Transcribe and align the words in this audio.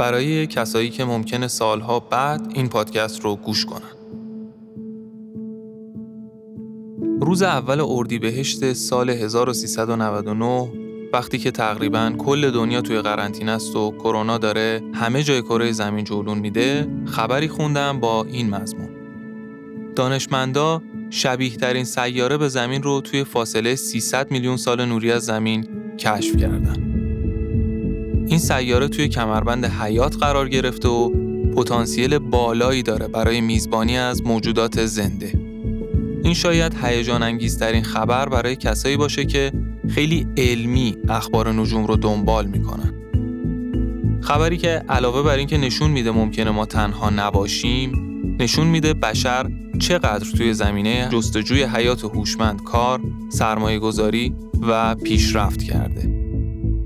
برای 0.00 0.46
کسایی 0.46 0.90
که 0.90 1.04
ممکنه 1.04 1.48
سالها 1.48 2.00
بعد 2.00 2.52
این 2.54 2.68
پادکست 2.68 3.20
رو 3.20 3.36
گوش 3.36 3.64
کنن. 3.64 3.90
روز 7.20 7.42
اول 7.42 7.80
اردیبهشت 7.80 8.72
سال 8.72 9.10
1399 9.10 10.72
وقتی 11.12 11.38
که 11.38 11.50
تقریبا 11.50 12.12
کل 12.18 12.50
دنیا 12.50 12.80
توی 12.80 13.00
قرنطینه 13.00 13.52
است 13.52 13.76
و 13.76 13.90
کرونا 13.90 14.38
داره 14.38 14.82
همه 14.94 15.22
جای 15.22 15.42
کره 15.42 15.72
زمین 15.72 16.04
جولون 16.04 16.38
میده 16.38 16.88
خبری 17.06 17.48
خوندم 17.48 18.00
با 18.00 18.24
این 18.24 18.50
مضمون 18.50 18.88
دانشمندا 19.96 20.82
شبیه 21.10 21.56
ترین 21.56 21.84
سیاره 21.84 22.36
به 22.36 22.48
زمین 22.48 22.82
رو 22.82 23.00
توی 23.00 23.24
فاصله 23.24 23.74
300 23.74 24.30
میلیون 24.30 24.56
سال 24.56 24.84
نوری 24.84 25.12
از 25.12 25.24
زمین 25.24 25.68
کشف 25.98 26.36
کردن 26.36 26.89
این 28.30 28.38
سیاره 28.38 28.88
توی 28.88 29.08
کمربند 29.08 29.64
حیات 29.64 30.16
قرار 30.16 30.48
گرفته 30.48 30.88
و 30.88 31.10
پتانسیل 31.56 32.18
بالایی 32.18 32.82
داره 32.82 33.08
برای 33.08 33.40
میزبانی 33.40 33.98
از 33.98 34.22
موجودات 34.22 34.86
زنده 34.86 35.32
این 36.24 36.34
شاید 36.34 36.76
هیجان 36.82 37.22
انگیزترین 37.22 37.82
خبر 37.82 38.28
برای 38.28 38.56
کسایی 38.56 38.96
باشه 38.96 39.24
که 39.24 39.52
خیلی 39.88 40.26
علمی 40.36 40.96
اخبار 41.08 41.52
نجوم 41.52 41.86
رو 41.86 41.96
دنبال 41.96 42.46
می‌کنن. 42.46 42.94
خبری 44.20 44.56
که 44.56 44.82
علاوه 44.88 45.22
بر 45.22 45.36
اینکه 45.36 45.58
نشون 45.58 45.90
میده 45.90 46.10
ممکنه 46.10 46.50
ما 46.50 46.66
تنها 46.66 47.10
نباشیم، 47.10 47.92
نشون 48.40 48.66
میده 48.66 48.94
بشر 48.94 49.50
چقدر 49.78 50.30
توی 50.36 50.54
زمینه 50.54 51.08
جستجوی 51.12 51.62
حیات 51.62 52.04
هوشمند 52.04 52.62
کار، 52.64 53.00
سرمایه 53.28 53.78
گذاری 53.78 54.34
و 54.68 54.94
پیشرفت 54.94 55.62
کرده. 55.62 55.89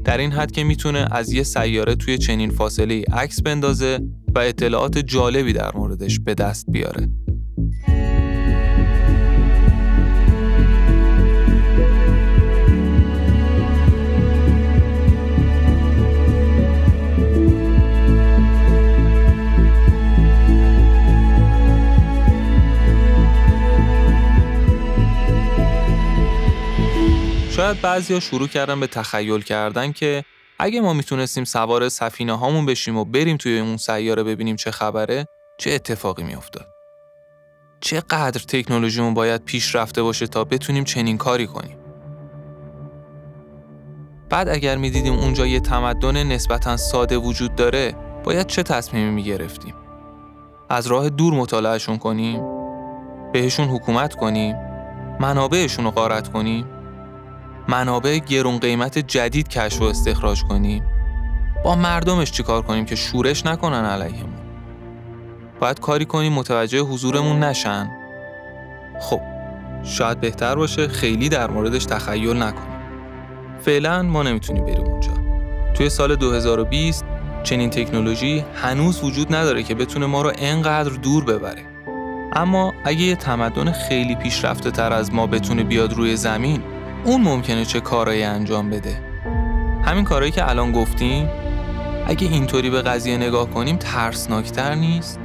در 0.04 0.18
این 0.18 0.32
حد 0.32 0.50
که 0.50 0.64
می‌تونه 0.64 1.08
از 1.10 1.32
یه 1.32 1.42
سیاره 1.42 1.94
توی 1.94 2.18
چنین 2.18 2.50
فاصله 2.50 3.04
عکس 3.12 3.42
بندازه 3.42 3.98
و 4.34 4.38
اطلاعات 4.38 4.98
جالبی 4.98 5.52
در 5.52 5.70
موردش 5.74 6.20
به 6.20 6.34
دست 6.34 6.66
بیاره. 6.68 7.08
شاید 27.56 27.80
بعضیا 27.80 28.20
شروع 28.20 28.48
کردن 28.48 28.80
به 28.80 28.86
تخیل 28.86 29.40
کردن 29.40 29.92
که 29.92 30.24
اگه 30.58 30.80
ما 30.80 30.92
می‌تونستیم 30.92 31.44
سوار 31.44 31.88
سفینه 31.88 32.38
هامون 32.38 32.66
بشیم 32.66 32.96
و 32.96 33.04
بریم 33.04 33.36
توی 33.36 33.58
اون 33.58 33.76
سیاره 33.76 34.22
ببینیم 34.22 34.56
چه 34.56 34.70
خبره 34.70 35.26
چه 35.58 35.70
اتفاقی 35.70 36.22
میافتاد؟ 36.22 36.66
چقدر 37.80 38.40
تکنولوژیمون 38.48 39.14
باید 39.14 39.44
پیش 39.44 39.74
رفته 39.74 40.02
باشه 40.02 40.26
تا 40.26 40.44
بتونیم 40.44 40.84
چنین 40.84 41.18
کاری 41.18 41.46
کنیم؟ 41.46 41.78
بعد 44.30 44.48
اگر 44.48 44.76
می‌دیدیم 44.76 45.14
اونجا 45.14 45.46
یه 45.46 45.60
تمدن 45.60 46.22
نسبتا 46.22 46.76
ساده 46.76 47.16
وجود 47.16 47.54
داره 47.54 47.96
باید 48.24 48.46
چه 48.46 48.62
تصمیمی 48.62 49.10
می‌گرفتیم؟ 49.10 49.74
از 50.68 50.86
راه 50.86 51.08
دور 51.08 51.34
مطالعهشون 51.34 51.98
کنیم؟ 51.98 52.42
بهشون 53.32 53.68
حکومت 53.68 54.14
کنیم؟ 54.14 54.56
منابعشون 55.20 55.84
رو 55.84 55.90
غارت 55.90 56.32
کنیم؟ 56.32 56.73
منابع 57.68 58.18
گرون 58.18 58.58
قیمت 58.58 58.98
جدید 58.98 59.48
کشف 59.48 59.80
و 59.80 59.84
استخراج 59.84 60.44
کنیم. 60.44 60.84
با 61.64 61.74
مردمش 61.74 62.30
چیکار 62.30 62.62
کنیم 62.62 62.84
که 62.84 62.96
شورش 62.96 63.46
نکنن 63.46 63.84
علیهمون؟ 63.84 64.34
باید 65.60 65.80
کاری 65.80 66.04
کنیم 66.04 66.32
متوجه 66.32 66.80
حضورمون 66.80 67.40
نشن. 67.40 67.90
خب 69.00 69.20
شاید 69.84 70.20
بهتر 70.20 70.54
باشه 70.54 70.88
خیلی 70.88 71.28
در 71.28 71.50
موردش 71.50 71.84
تخیل 71.84 72.42
نکنیم. 72.42 72.74
فعلا 73.60 74.02
ما 74.02 74.22
نمی‌تونیم 74.22 74.64
بریم 74.64 74.84
اونجا. 74.84 75.12
توی 75.74 75.88
سال 75.88 76.16
2020 76.16 77.04
چنین 77.42 77.70
تکنولوژی 77.70 78.44
هنوز 78.54 79.04
وجود 79.04 79.34
نداره 79.34 79.62
که 79.62 79.74
بتونه 79.74 80.06
ما 80.06 80.22
رو 80.22 80.32
انقدر 80.38 80.90
دور 80.90 81.24
ببره. 81.24 81.62
اما 82.32 82.72
اگه 82.84 83.00
یه 83.00 83.16
تمدن 83.16 83.72
خیلی 83.72 84.14
پیشرفته 84.14 84.70
تر 84.70 84.92
از 84.92 85.14
ما 85.14 85.26
بتونه 85.26 85.64
بیاد 85.64 85.92
روی 85.92 86.16
زمین 86.16 86.62
اون 87.04 87.22
ممکنه 87.22 87.64
چه 87.64 87.80
کارایی 87.80 88.22
انجام 88.22 88.70
بده. 88.70 89.00
همین 89.84 90.04
کارهایی 90.04 90.32
که 90.32 90.50
الان 90.50 90.72
گفتیم 90.72 91.28
اگه 92.06 92.28
اینطوری 92.28 92.70
به 92.70 92.82
قضیه 92.82 93.16
نگاه 93.16 93.50
کنیم 93.50 93.76
ترسناکتر 93.76 94.74
نیست. 94.74 95.20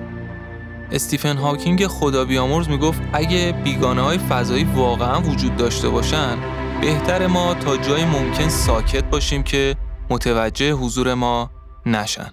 استیفن 0.91 1.37
هاکینگ 1.37 1.87
خدا 1.87 2.25
بیامرز 2.25 2.69
می‌گفت 2.69 3.01
اگه 3.13 3.51
بیگانه 3.63 4.01
های 4.01 4.17
فضایی 4.17 4.63
واقعا 4.63 5.21
وجود 5.21 5.55
داشته 5.55 5.89
باشن 5.89 6.37
بهتر 6.81 7.27
ما 7.27 7.53
تا 7.53 7.77
جای 7.77 8.05
ممکن 8.05 8.49
ساکت 8.49 9.03
باشیم 9.03 9.43
که 9.43 9.75
متوجه 10.09 10.71
حضور 10.71 11.13
ما 11.13 11.51
نشن. 11.85 12.31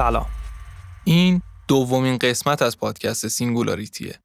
سلام. 0.00 0.26
این 1.04 1.42
دومین 1.68 2.18
قسمت 2.18 2.62
از 2.62 2.78
پادکست 2.78 3.28
Singularity 3.28 4.06
ه. 4.06 4.20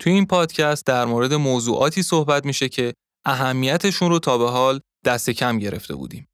توی 0.00 0.12
این 0.12 0.26
پادکست 0.26 0.86
در 0.86 1.04
مورد 1.04 1.34
موضوعاتی 1.34 2.02
صحبت 2.02 2.46
میشه 2.46 2.68
که 2.68 2.94
اهمیتشون 3.24 4.10
رو 4.10 4.18
تا 4.18 4.38
به 4.38 4.50
حال 4.50 4.80
دست 5.04 5.30
کم 5.30 5.58
گرفته 5.58 5.94
بودیم. 5.94 6.28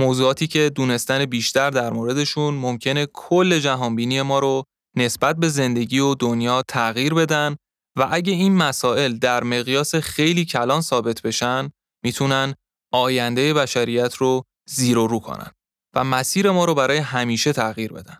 موضوعاتی 0.00 0.46
که 0.46 0.70
دونستن 0.70 1.24
بیشتر 1.24 1.70
در 1.70 1.90
موردشون 1.90 2.54
ممکنه 2.54 3.06
کل 3.12 3.58
جهانبینی 3.58 4.22
ما 4.22 4.38
رو 4.38 4.64
نسبت 4.96 5.36
به 5.36 5.48
زندگی 5.48 5.98
و 5.98 6.14
دنیا 6.14 6.62
تغییر 6.68 7.14
بدن 7.14 7.56
و 7.98 8.08
اگه 8.10 8.32
این 8.32 8.56
مسائل 8.56 9.18
در 9.18 9.44
مقیاس 9.44 9.94
خیلی 9.94 10.44
کلان 10.44 10.80
ثابت 10.80 11.22
بشن 11.22 11.70
می‌تونن 12.04 12.54
آینده 12.92 13.54
بشریت 13.54 14.14
رو 14.14 14.42
زیر 14.68 14.98
و 14.98 15.06
رو 15.06 15.20
کنن. 15.20 15.50
و 15.94 16.04
مسیر 16.04 16.50
ما 16.50 16.64
رو 16.64 16.74
برای 16.74 16.98
همیشه 16.98 17.52
تغییر 17.52 17.92
بدن. 17.92 18.18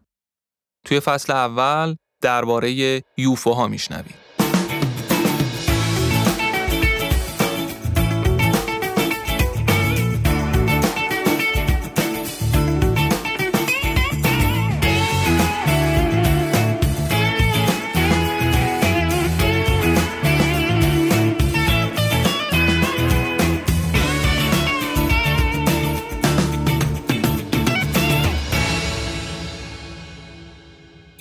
توی 0.86 1.00
فصل 1.00 1.32
اول 1.32 1.96
درباره 2.22 3.02
یوفوها 3.16 3.68
میشنویم. 3.68 4.21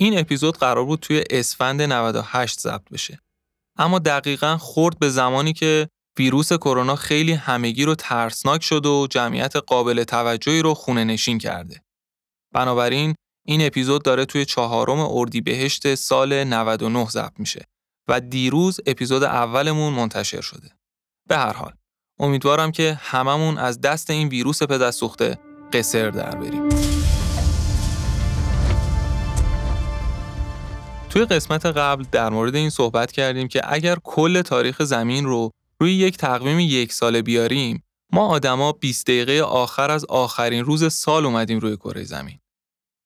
این 0.02 0.18
اپیزود 0.18 0.56
قرار 0.56 0.84
بود 0.84 1.00
توی 1.00 1.24
اسفند 1.30 1.82
98 1.82 2.60
ضبط 2.60 2.88
بشه. 2.92 3.20
اما 3.78 3.98
دقیقا 3.98 4.56
خورد 4.56 4.98
به 4.98 5.08
زمانی 5.10 5.52
که 5.52 5.88
ویروس 6.18 6.52
کرونا 6.52 6.96
خیلی 6.96 7.32
همگی 7.32 7.84
رو 7.84 7.94
ترسناک 7.94 8.62
شد 8.62 8.86
و 8.86 9.06
جمعیت 9.10 9.56
قابل 9.56 10.04
توجهی 10.04 10.62
رو 10.62 10.74
خونه 10.74 11.04
نشین 11.04 11.38
کرده. 11.38 11.82
بنابراین 12.54 13.14
این 13.46 13.66
اپیزود 13.66 14.02
داره 14.02 14.24
توی 14.24 14.44
چهارم 14.44 14.98
اردیبهشت 14.98 15.94
سال 15.94 16.44
99 16.44 17.06
ضبط 17.06 17.32
میشه 17.38 17.64
و 18.08 18.20
دیروز 18.20 18.80
اپیزود 18.86 19.22
اولمون 19.22 19.92
منتشر 19.92 20.40
شده. 20.40 20.70
به 21.28 21.36
هر 21.36 21.52
حال 21.52 21.72
امیدوارم 22.20 22.72
که 22.72 22.98
هممون 23.02 23.58
از 23.58 23.80
دست 23.80 24.10
این 24.10 24.28
ویروس 24.28 24.62
پدرسوخته 24.62 25.38
قصر 25.72 26.10
در 26.10 26.36
بریم. 26.36 26.81
توی 31.12 31.24
قسمت 31.24 31.66
قبل 31.66 32.04
در 32.12 32.28
مورد 32.28 32.54
این 32.54 32.70
صحبت 32.70 33.12
کردیم 33.12 33.48
که 33.48 33.60
اگر 33.72 33.96
کل 34.04 34.42
تاریخ 34.42 34.82
زمین 34.82 35.24
رو 35.24 35.50
روی 35.80 35.94
یک 35.94 36.16
تقویم 36.16 36.60
یک 36.60 36.92
ساله 36.92 37.22
بیاریم 37.22 37.84
ما 38.12 38.26
آدما 38.26 38.72
20 38.72 39.06
دقیقه 39.06 39.40
آخر 39.40 39.90
از 39.90 40.04
آخرین 40.04 40.64
روز 40.64 40.92
سال 40.92 41.26
اومدیم 41.26 41.58
روی 41.58 41.76
کره 41.76 42.04
زمین. 42.04 42.38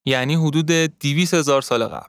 یعنی 0.05 0.35
حدود 0.35 0.67
200 0.67 1.35
هزار 1.35 1.63
سال 1.63 1.85
قبل. 1.85 2.09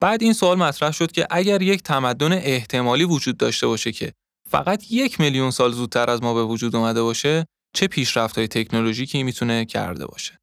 بعد 0.00 0.22
این 0.22 0.32
سوال 0.32 0.58
مطرح 0.58 0.90
شد 0.90 1.12
که 1.12 1.26
اگر 1.30 1.62
یک 1.62 1.82
تمدن 1.82 2.32
احتمالی 2.32 3.04
وجود 3.04 3.36
داشته 3.36 3.66
باشه 3.66 3.92
که 3.92 4.12
فقط 4.50 4.92
یک 4.92 5.20
میلیون 5.20 5.50
سال 5.50 5.72
زودتر 5.72 6.10
از 6.10 6.22
ما 6.22 6.34
به 6.34 6.44
وجود 6.44 6.76
اومده 6.76 7.02
باشه 7.02 7.46
چه 7.74 7.86
پیشرفت 7.86 8.38
های 8.38 8.48
تکنولوژیکی 8.48 9.22
می‌تونه 9.22 9.64
کرده 9.64 10.06
باشه. 10.06 10.40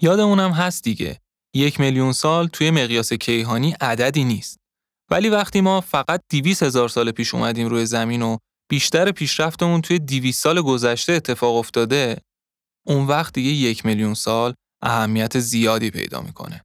یادمونم 0.00 0.50
هست 0.50 0.84
دیگه 0.84 1.21
یک 1.54 1.80
میلیون 1.80 2.12
سال 2.12 2.46
توی 2.46 2.70
مقیاس 2.70 3.12
کیهانی 3.12 3.76
عددی 3.80 4.24
نیست. 4.24 4.58
ولی 5.10 5.28
وقتی 5.28 5.60
ما 5.60 5.80
فقط 5.80 6.20
200 6.30 6.62
هزار 6.62 6.88
سال 6.88 7.10
پیش 7.10 7.34
اومدیم 7.34 7.68
روی 7.68 7.86
زمین 7.86 8.22
و 8.22 8.36
بیشتر 8.70 9.10
پیشرفتمون 9.10 9.80
توی 9.80 9.98
200 9.98 10.42
سال 10.42 10.62
گذشته 10.62 11.12
اتفاق 11.12 11.56
افتاده 11.56 12.16
اون 12.86 13.06
وقت 13.06 13.34
دیگه 13.34 13.50
یک 13.50 13.86
میلیون 13.86 14.14
سال 14.14 14.54
اهمیت 14.82 15.38
زیادی 15.38 15.90
پیدا 15.90 16.20
می‌کنه. 16.20 16.64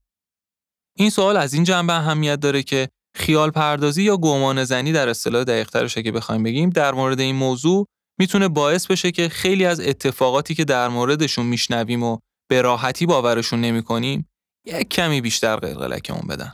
این 0.98 1.10
سوال 1.10 1.38
از 1.38 1.54
این 1.54 1.63
جنبه 1.63 1.94
اهمیت 1.94 2.39
داره 2.39 2.63
که 2.63 2.89
خیال 3.16 3.51
پردازی 3.51 4.04
یا 4.04 4.18
گمان 4.18 4.63
زنی 4.63 4.92
در 4.92 5.10
اصطلاح 5.10 5.44
دقیقترش 5.44 5.98
اگه 5.98 6.12
بخوایم 6.12 6.44
بگیم 6.44 6.69
در 6.69 6.94
مورد 6.94 7.19
این 7.19 7.36
موضوع 7.36 7.86
می‌تونه 8.19 8.48
باعث 8.48 8.88
بشه 8.88 9.12
که 9.12 9.30
خیلی 9.30 9.66
از 9.66 9.80
اتفاقاتی 9.80 10.56
که 10.56 10.66
در 10.66 10.88
موردشون 10.88 11.45
میشنویم 11.45 12.04
و 12.04 12.18
به 12.50 12.62
راحتی 12.62 13.06
باورشون 13.06 13.62
نمی‌کنیم 13.62 14.30
یک 14.67 14.89
کمی 14.89 15.21
بیشتر 15.21 15.55
قلقلکمون 15.55 16.27
بدن. 16.27 16.53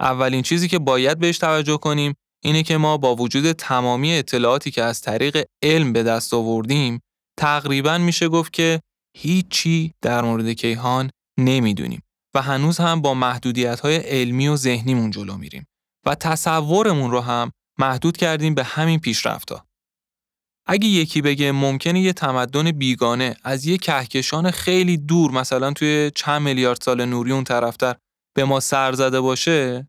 اولین 0.00 0.42
چیزی 0.42 0.68
که 0.68 0.78
باید 0.78 1.18
بهش 1.18 1.38
توجه 1.38 1.76
کنیم 1.76 2.14
اینه 2.44 2.62
که 2.62 2.76
ما 2.76 2.96
با 2.96 3.16
وجود 3.16 3.52
تمامی 3.52 4.14
اطلاعاتی 4.14 4.70
که 4.70 4.82
از 4.82 5.00
طریق 5.00 5.44
علم 5.62 5.92
به 5.92 6.02
دست 6.02 6.34
آوردیم 6.34 7.00
تقریبا 7.38 7.98
میشه 7.98 8.28
گفت 8.28 8.52
که 8.52 8.80
هیچی 9.16 9.94
در 10.02 10.22
مورد 10.22 10.52
کیهان 10.52 11.10
نمی‌دونیم 11.38 12.02
و 12.34 12.42
هنوز 12.42 12.78
هم 12.78 13.02
با 13.02 13.14
محدودیت 13.14 13.80
های 13.80 13.96
علمی 13.96 14.48
و 14.48 14.56
ذهنیمون 14.56 15.10
جلو 15.10 15.36
میریم 15.36 15.66
و 16.06 16.14
تصورمون 16.14 17.10
رو 17.10 17.20
هم 17.20 17.50
محدود 17.78 18.16
کردیم 18.16 18.54
به 18.54 18.64
همین 18.64 19.00
پیشرفتها. 19.00 19.67
اگه 20.70 20.86
یکی 20.88 21.22
بگه 21.22 21.52
ممکنه 21.52 22.00
یه 22.00 22.12
تمدن 22.12 22.70
بیگانه 22.70 23.36
از 23.44 23.66
یه 23.66 23.78
کهکشان 23.78 24.50
خیلی 24.50 24.96
دور 24.96 25.30
مثلا 25.30 25.72
توی 25.72 26.10
چند 26.14 26.42
میلیارد 26.42 26.80
سال 26.82 27.04
نوری 27.04 27.32
اون 27.32 27.44
طرفتر 27.44 27.96
به 28.36 28.44
ما 28.44 28.60
سر 28.60 28.92
زده 28.92 29.20
باشه 29.20 29.88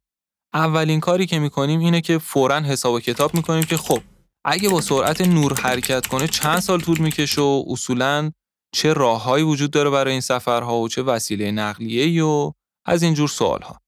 اولین 0.54 1.00
کاری 1.00 1.26
که 1.26 1.40
می‌کنیم 1.40 1.80
اینه 1.80 2.02
که 2.02 2.18
فورا 2.18 2.60
حساب 2.60 2.94
و 2.94 3.00
کتاب 3.00 3.36
می‌کنیم 3.36 3.64
که 3.64 3.78
خب 3.78 4.02
اگه 4.46 4.70
با 4.70 4.82
سرعت 4.82 5.22
نور 5.22 5.54
حرکت 5.54 6.08
کنه 6.08 6.28
چند 6.28 6.60
سال 6.60 6.82
طول 6.82 6.98
می‌کشه 7.00 7.42
و 7.42 7.64
اصولا 7.68 8.32
چه 8.76 8.94
راههایی 8.94 9.44
وجود 9.44 9.72
داره 9.72 9.90
برای 9.90 10.12
این 10.12 10.22
سفرها 10.22 10.78
و 10.78 10.88
چه 10.88 11.02
وسیله 11.02 11.52
نقلیه 11.52 12.24
و 12.24 12.52
از 12.86 13.04
اینجور 13.04 13.28
سوالها. 13.28 13.80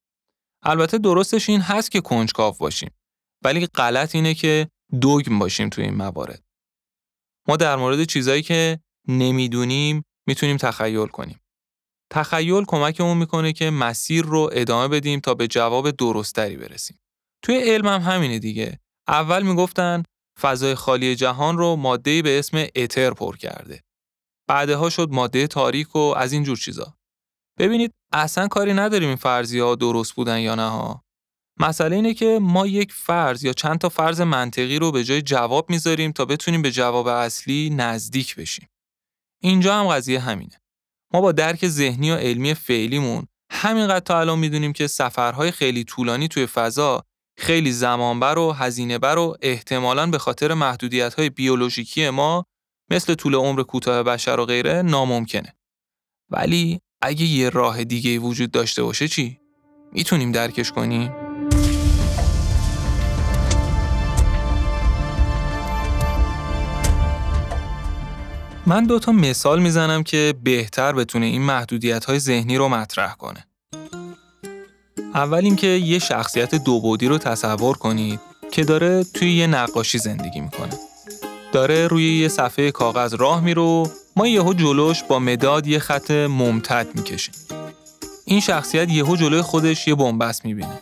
البته 0.64 0.98
درستش 0.98 1.50
این 1.50 1.62
هست 1.62 1.92
که 1.92 2.02
کنجکاو 2.02 2.56
باشیم 2.60 2.90
ولی 3.44 3.66
غلط 3.66 4.16
اینه 4.16 4.34
که 4.34 4.68
دوگم 5.02 5.40
باشیم 5.40 5.70
توی 5.70 5.84
این 5.84 5.96
موارد. 5.96 6.51
ما 7.48 7.58
در 7.58 7.76
مورد 7.76 8.04
چیزایی 8.04 8.42
که 8.42 8.80
نمی‌دونیم 9.08 10.04
می‌تونیم 10.28 10.58
تخیل 10.58 11.08
کنیم. 11.08 11.40
تخیل 12.12 12.66
کمکمون 12.68 13.18
می‌کنه 13.18 13.54
که 13.54 13.70
مسیر 13.70 14.26
رو 14.26 14.50
ادامه 14.54 14.88
بدیم 14.88 15.20
تا 15.20 15.34
به 15.34 15.48
جواب 15.48 15.92
درستری 15.92 16.58
برسیم. 16.58 17.00
توی 17.44 17.56
علم 17.58 17.88
هم 17.88 18.02
همینه 18.02 18.40
دیگه. 18.40 18.80
اول 19.08 19.44
می‌گفتن 19.44 20.04
فضای 20.42 20.76
خالی 20.76 21.16
جهان 21.16 21.58
رو 21.58 21.76
ماده‌ای 21.76 22.22
به 22.22 22.40
اسم 22.40 22.68
اتر 22.76 23.14
پر 23.14 23.38
کرده. 23.38 23.84
بعدها 24.48 24.90
شد 24.90 25.10
ماده 25.12 25.48
تاریک 25.48 25.96
و 25.96 26.00
از 26.00 26.34
این 26.34 26.44
جور 26.44 26.58
چیزا. 26.58 26.98
ببینید 27.60 27.92
اصلا 28.14 28.48
کاری 28.48 28.74
نداریم 28.74 29.08
این 29.08 29.18
فرضی 29.18 29.60
ها 29.60 29.76
درست 29.76 30.14
بودن 30.14 30.40
یا 30.40 30.56
نه 30.56 30.70
ها. 30.70 31.04
مسئله 31.62 31.96
اینه 31.96 32.14
که 32.14 32.40
ما 32.42 32.68
یک 32.68 32.94
فرض 32.94 33.44
یا 33.44 33.54
چند 33.54 33.80
تا 33.80 33.90
فرض 33.90 34.22
منطقی 34.22 34.80
رو 34.80 34.92
به 34.92 35.04
جای 35.04 35.22
جواب 35.22 35.70
می‌ذاریم 35.70 36.12
تا 36.12 36.26
بتونیم 36.26 36.62
به 36.62 36.72
جواب 36.72 37.08
اصلی 37.08 37.70
نزدیک 37.70 38.36
بشیم. 38.36 38.70
اینجا 39.42 39.80
هم 39.80 39.88
قضیه 39.88 40.20
همینه. 40.20 40.62
ما 41.14 41.22
با 41.22 41.32
درک 41.32 41.68
ذهنی 41.68 42.12
و 42.12 42.16
علمی 42.16 42.54
فعلیمون 42.54 43.28
همینقدر 43.52 44.00
تا 44.00 44.20
الان 44.20 44.40
می‌دونیم 44.40 44.74
که 44.74 44.88
سفرهای 44.88 45.52
خیلی 45.52 45.84
طولانی 45.84 46.28
توی 46.28 46.46
فضا 46.46 47.04
خیلی 47.38 47.72
زمانبر 47.72 48.38
و 48.38 48.52
هزینهبر 48.52 49.18
و 49.18 49.38
احتمالاً 49.42 50.08
به 50.08 50.18
خاطر 50.18 50.54
محدودیت‌های 50.54 51.30
بیولوژیکی 51.30 52.10
ما 52.10 52.46
مثل 52.92 53.16
طول 53.16 53.36
عمر 53.36 53.64
کوتاه 53.64 54.04
بشر 54.04 54.40
و 54.40 54.46
غیره 54.46 54.82
ناممکنه. 54.82 55.56
ولی 56.30 56.80
اگه 57.02 57.26
یه 57.26 57.50
راه 57.50 57.84
دیگه 57.84 58.20
وجود 58.20 58.52
داشته 58.52 58.84
باشه 58.84 59.08
چی؟ 59.08 59.40
می‌تونیم 59.94 60.32
درکش 60.32 60.72
کنیم؟ 60.72 61.31
من 68.66 68.84
دو 68.84 69.00
تا 69.00 69.12
مثال 69.12 69.62
می‌زنم 69.62 70.04
که 70.04 70.34
بهتر 70.44 70.94
بتونه 70.94 71.26
این 71.26 71.42
محدودیت 71.42 72.06
های 72.06 72.20
ذهنی 72.20 72.58
رو 72.58 72.70
مطرح 72.70 73.16
کنه. 73.16 73.48
اول 75.14 75.44
اینکه 75.44 75.68
یه 75.68 76.00
شخصیت 76.00 76.56
دوبودی 76.56 77.08
رو 77.08 77.18
تصور 77.18 77.78
کنید 77.78 78.20
که 78.52 78.64
داره 78.64 79.04
توی 79.04 79.34
یه 79.34 79.48
نقاشی 79.48 79.98
زندگی 79.98 80.42
می‌کنه. 80.42 80.70
داره 81.52 81.88
روی 81.88 82.20
یه 82.20 82.28
صفحه 82.28 82.72
کاغذ 82.72 83.14
راه 83.14 83.42
میره 83.42 83.62
و 83.62 83.88
ما 84.16 84.28
یهو 84.28 84.54
جلوش 84.54 85.04
با 85.04 85.20
مداد 85.20 85.68
یه 85.68 85.80
خط 85.80 86.12
ممتد 86.12 86.88
می‌کشیم. 86.96 87.34
این 88.26 88.40
شخصیت 88.40 88.90
یهو 88.90 89.16
جلوی 89.16 89.42
خودش 89.42 89.88
یه 89.88 89.96
بنبست 89.96 90.46
می‌بینه. 90.46 90.80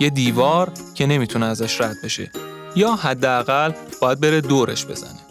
یه 0.00 0.10
دیوار 0.10 0.72
که 0.94 1.06
نمی‌تونه 1.06 1.46
ازش 1.46 1.80
رد 1.80 1.96
بشه 2.04 2.30
یا 2.76 2.94
حداقل 2.94 3.72
باید 4.00 4.20
بره 4.20 4.40
دورش 4.40 4.86
بزنه. 4.86 5.29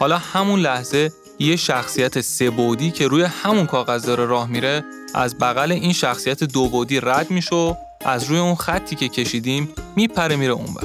حالا 0.00 0.18
همون 0.18 0.60
لحظه 0.60 1.12
یه 1.38 1.56
شخصیت 1.56 2.20
سبودی 2.20 2.90
که 2.90 3.08
روی 3.08 3.22
همون 3.22 3.66
کاغذ 3.66 4.06
داره 4.06 4.24
راه 4.24 4.48
میره 4.48 4.84
از 5.14 5.38
بغل 5.38 5.72
این 5.72 5.92
شخصیت 5.92 6.44
دوبودی 6.44 7.00
رد 7.00 7.30
میشه 7.30 7.56
و 7.56 7.74
از 8.04 8.24
روی 8.24 8.38
اون 8.38 8.54
خطی 8.54 8.96
که 8.96 9.08
کشیدیم 9.08 9.68
میپره 9.96 10.36
میره 10.36 10.52
اونور. 10.52 10.84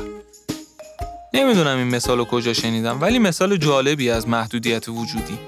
نمی‌دونم 1.33 1.77
این 1.77 1.87
مثال 1.87 2.17
رو 2.17 2.25
کجا 2.25 2.53
شنیدم 2.53 3.01
ولی 3.01 3.19
مثال 3.19 3.57
جالبی 3.57 4.09
از 4.09 4.27
محدودیت 4.27 4.89
وجودی. 4.89 5.39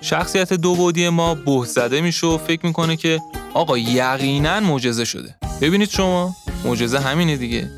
شخصیت 0.00 0.52
دوبودی 0.52 1.08
ما 1.08 1.34
بهت 1.34 1.68
زده 1.68 2.00
میشه 2.00 2.26
و 2.26 2.38
فکر 2.38 2.66
می‌کنه 2.66 2.96
که 2.96 3.20
آقا 3.54 3.78
یقینا 3.78 4.60
معجزه 4.60 5.04
شده. 5.04 5.34
ببینید 5.60 5.90
شما 5.90 6.36
معجزه 6.64 6.98
همینه 6.98 7.36
دیگه. 7.36 7.70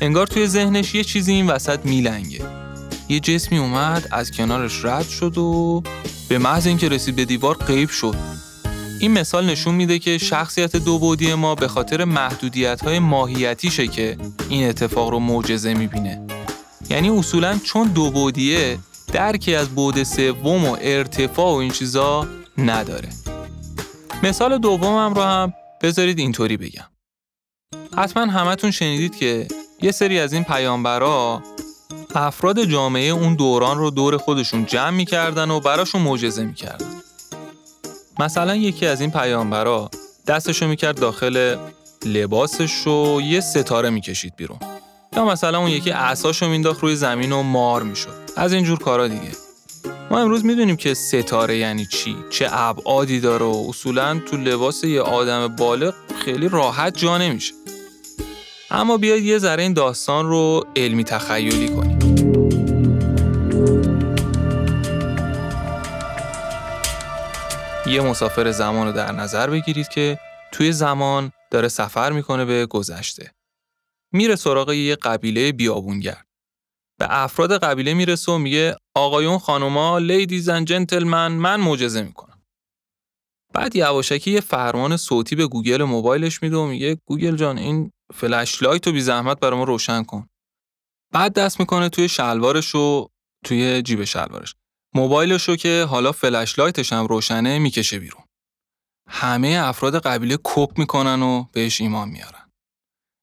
انگار 0.00 0.26
توی 0.26 0.46
ذهنش 0.46 0.94
یه 0.94 1.04
چیزی 1.04 1.32
این 1.32 1.46
وسط 1.46 1.78
میلنگه. 1.84 2.63
یه 3.08 3.20
جسمی 3.20 3.58
اومد 3.58 4.08
از 4.10 4.30
کنارش 4.30 4.84
رد 4.84 5.08
شد 5.08 5.38
و 5.38 5.82
به 6.28 6.38
محض 6.38 6.66
اینکه 6.66 6.88
رسید 6.88 7.16
به 7.16 7.24
دیوار 7.24 7.56
غیب 7.56 7.88
شد. 7.88 8.16
این 9.00 9.12
مثال 9.12 9.46
نشون 9.46 9.74
میده 9.74 9.98
که 9.98 10.18
شخصیت 10.18 10.76
دو 10.76 11.16
ما 11.36 11.54
به 11.54 11.68
خاطر 11.68 12.04
محدودیت 12.04 12.80
های 12.84 12.98
ماهیتیشه 12.98 13.86
که 13.86 14.16
این 14.48 14.68
اتفاق 14.68 15.10
رو 15.10 15.18
معجزه 15.18 15.74
می‌بینه. 15.74 16.26
یعنی 16.90 17.10
اصولا 17.10 17.58
چون 17.64 17.88
دو 17.88 18.10
بودیه 18.10 18.78
درکی 19.12 19.54
از 19.54 19.68
بود 19.68 20.02
سوم 20.02 20.64
و 20.64 20.76
ارتفاع 20.80 21.54
و 21.54 21.56
این 21.56 21.70
چیزا 21.70 22.28
نداره. 22.58 23.08
مثال 24.22 24.58
دومم 24.58 25.14
رو 25.14 25.22
هم 25.22 25.54
بذارید 25.82 26.18
اینطوری 26.18 26.56
بگم. 26.56 26.84
حتما 27.96 28.32
همتون 28.32 28.70
شنیدید 28.70 29.16
که 29.16 29.48
یه 29.82 29.92
سری 29.92 30.18
از 30.18 30.32
این 30.32 30.44
پیامبرا 30.44 31.42
افراد 32.14 32.64
جامعه 32.64 33.08
اون 33.10 33.34
دوران 33.34 33.78
رو 33.78 33.90
دور 33.90 34.16
خودشون 34.16 34.66
جمع 34.66 34.90
می‌کردن 34.90 35.50
و 35.50 35.60
براشون 35.60 36.02
معجزه 36.02 36.44
می‌کردن. 36.44 36.86
مثلا 38.18 38.56
یکی 38.56 38.86
از 38.86 39.00
این 39.00 39.10
پیامبرا 39.10 39.90
دستشو 40.26 40.66
می‌کرد 40.66 41.00
داخل 41.00 41.56
لباسش 42.06 42.86
و 42.86 43.20
یه 43.20 43.40
ستاره 43.40 43.90
می‌کشید 43.90 44.36
بیرون. 44.36 44.58
یا 45.16 45.24
مثلا 45.24 45.58
اون 45.58 45.70
یکی 45.70 45.90
عصاشو 45.90 46.48
مینداخت 46.48 46.80
روی 46.80 46.96
زمین 46.96 47.32
و 47.32 47.42
مار 47.42 47.82
می‌شد. 47.82 48.14
از 48.36 48.52
اینجور 48.52 48.78
کارا 48.78 49.08
دیگه. 49.08 49.30
ما 50.10 50.18
امروز 50.18 50.44
می‌دونیم 50.44 50.76
که 50.76 50.94
ستاره 50.94 51.56
یعنی 51.56 51.86
چی، 51.86 52.16
چه 52.30 52.48
ابعادی 52.50 53.20
داره 53.20 53.46
و 53.46 53.66
اصولا 53.68 54.20
تو 54.30 54.36
لباس 54.36 54.84
یه 54.84 55.00
آدم 55.00 55.48
بالغ 55.48 55.94
خیلی 56.24 56.48
راحت 56.48 56.98
جا 56.98 57.18
نمیشه. 57.18 57.54
اما 58.74 58.96
بیاید 58.96 59.24
یه 59.24 59.38
ذره 59.38 59.62
این 59.62 59.72
داستان 59.72 60.26
رو 60.26 60.64
علمی 60.76 61.04
تخیلی 61.04 61.68
کنیم. 61.68 61.98
یه 67.86 68.00
مسافر 68.00 68.50
زمان 68.50 68.86
رو 68.86 68.92
در 68.92 69.12
نظر 69.12 69.50
بگیرید 69.50 69.88
که 69.88 70.18
توی 70.52 70.72
زمان 70.72 71.32
داره 71.50 71.68
سفر 71.68 72.12
می‌کنه 72.12 72.44
به 72.44 72.66
گذشته. 72.66 73.30
میره 74.12 74.36
سراغ 74.36 74.72
یه 74.72 74.96
قبیله 74.96 75.52
بیابونگرد. 75.52 76.26
به 76.98 77.06
افراد 77.10 77.58
قبیله 77.58 77.94
می‌رسه 77.94 78.32
و 78.32 78.38
میگه 78.38 78.76
آقایون 78.94 79.38
خانوما 79.38 79.98
ladies 79.98 80.48
and 80.48 80.66
gentlemen 80.66 81.32
من 81.32 81.60
معجزه 81.60 82.02
می‌کنم 82.02 82.42
بعد 83.54 83.76
یواشکی 83.76 84.30
یه 84.30 84.40
فرمان 84.40 84.96
صوتی 84.96 85.36
به 85.36 85.46
گوگل 85.46 85.82
موبایلش 85.82 86.42
میده 86.42 86.56
و 86.56 86.66
میگه 86.66 86.96
گوگل 87.06 87.36
جان 87.36 87.58
این 87.58 87.90
flashlight 88.14 88.86
رو 88.86 88.92
بی 88.92 89.00
زحمت 89.00 89.40
برای 89.40 89.58
ما 89.58 89.64
روشن 89.64 90.02
کن. 90.02 90.28
بعد 91.12 91.32
دست 91.32 91.60
می‌کنه 91.60 91.88
توی 91.88 92.08
شلوارش 92.08 92.74
و 92.74 93.08
توی 93.44 93.82
جیب 93.82 94.04
شلوارش. 94.04 94.54
رو 95.48 95.56
که 95.56 95.86
حالا 95.88 96.12
فلش 96.12 96.58
لایتش 96.58 96.92
هم 96.92 97.06
روشنه 97.06 97.58
می‌کشه 97.58 97.98
بیرون. 97.98 98.24
همه 99.08 99.60
افراد 99.62 99.98
قبیله 99.98 100.38
کپ 100.44 100.78
می‌کنن 100.78 101.22
و 101.22 101.44
بهش 101.52 101.80
ایمان 101.80 102.08
میارن. 102.08 102.50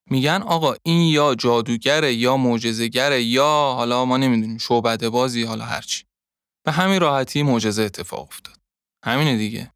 میگن 0.09 0.41
آقا 0.41 0.75
این 0.83 1.01
یا 1.01 1.35
جادوگره 1.35 2.13
یا 2.13 2.37
معجزه‌گره 2.37 3.23
یا 3.23 3.73
حالا 3.75 4.05
ما 4.05 4.17
نمی‌دونیم 4.17 4.57
شعبده 4.57 5.09
بازی 5.09 5.43
حالا 5.43 5.65
هرچی 5.65 6.03
به 6.65 6.71
همین 6.71 7.01
راحتی 7.01 7.43
معجزه 7.43 7.83
اتفاق 7.83 8.21
افتاد. 8.21 8.57
همینه 9.05 9.37
دیگه. 9.37 9.73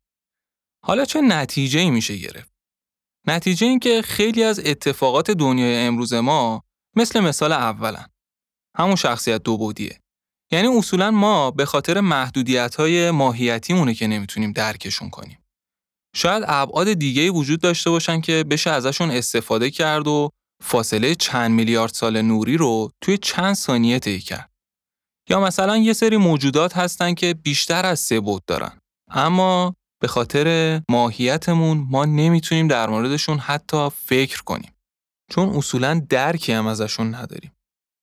حالا 0.86 1.06
چه 1.06 1.22
نتیجه 1.22 1.80
ای 1.80 1.90
میشه 1.90 2.18
گرفت؟ 2.18 2.55
نتیجه 3.28 3.68
این 3.68 3.80
که 3.80 4.02
خیلی 4.02 4.44
از 4.44 4.60
اتفاقات 4.60 5.32
دنیای 5.32 5.78
امروز 5.78 6.14
ما 6.14 6.64
مثل 6.96 7.20
مثال 7.20 7.52
اولن 7.52 8.08
همون 8.78 8.96
شخصیت 8.96 9.44
دو 9.44 9.58
بودیه 9.58 10.00
یعنی 10.52 10.68
اصولا 10.68 11.12
ما 11.12 11.52
به 11.52 11.66
خاطر 11.66 12.00
محدودیت 12.00 12.76
های 12.76 13.12
ماهیتیمونه 13.12 13.94
که 13.94 14.08
نمی‌تونیم 14.08 14.52
درکشون 14.52 15.10
کنیم 15.10 15.46
شاید 16.16 16.44
ابعاد 16.48 16.94
دیگه 16.94 17.30
وجود 17.30 17.62
داشته 17.62 17.90
باشن 17.90 18.22
که 18.22 18.44
بشه 18.50 18.70
ازشون 18.70 19.12
استفاده 19.12 19.72
کرد 19.72 20.08
و 20.08 20.30
فاصله 20.64 21.16
چند 21.16 21.52
میلیارد 21.52 21.94
سال 21.94 22.22
نوری 22.22 22.58
رو 22.58 22.92
توی 23.02 23.18
چند 23.18 23.54
ثانیه 23.54 24.00
طی 24.00 24.20
کرد. 24.20 24.52
یا 25.30 25.40
مثلا 25.40 25.78
یه 25.78 25.94
سری 25.94 26.18
موجودات 26.18 26.78
هستن 26.78 27.14
که 27.14 27.34
بیشتر 27.34 27.86
از 27.86 28.00
سه 28.00 28.20
بود 28.20 28.46
دارن. 28.46 28.80
اما 29.12 29.76
به 30.02 30.08
خاطر 30.08 30.82
ماهیتمون 30.90 31.88
ما 31.90 32.06
نمی‌تونیم 32.06 32.68
در 32.68 32.90
موردشون 32.90 33.38
حتی 33.38 33.90
فکر 33.90 34.44
کنیم. 34.44 34.72
چون 35.32 35.50
اصولا 35.50 36.06
درکی 36.10 36.52
هم 36.52 36.68
ازشون 36.68 37.16
نداریم. 37.16 37.52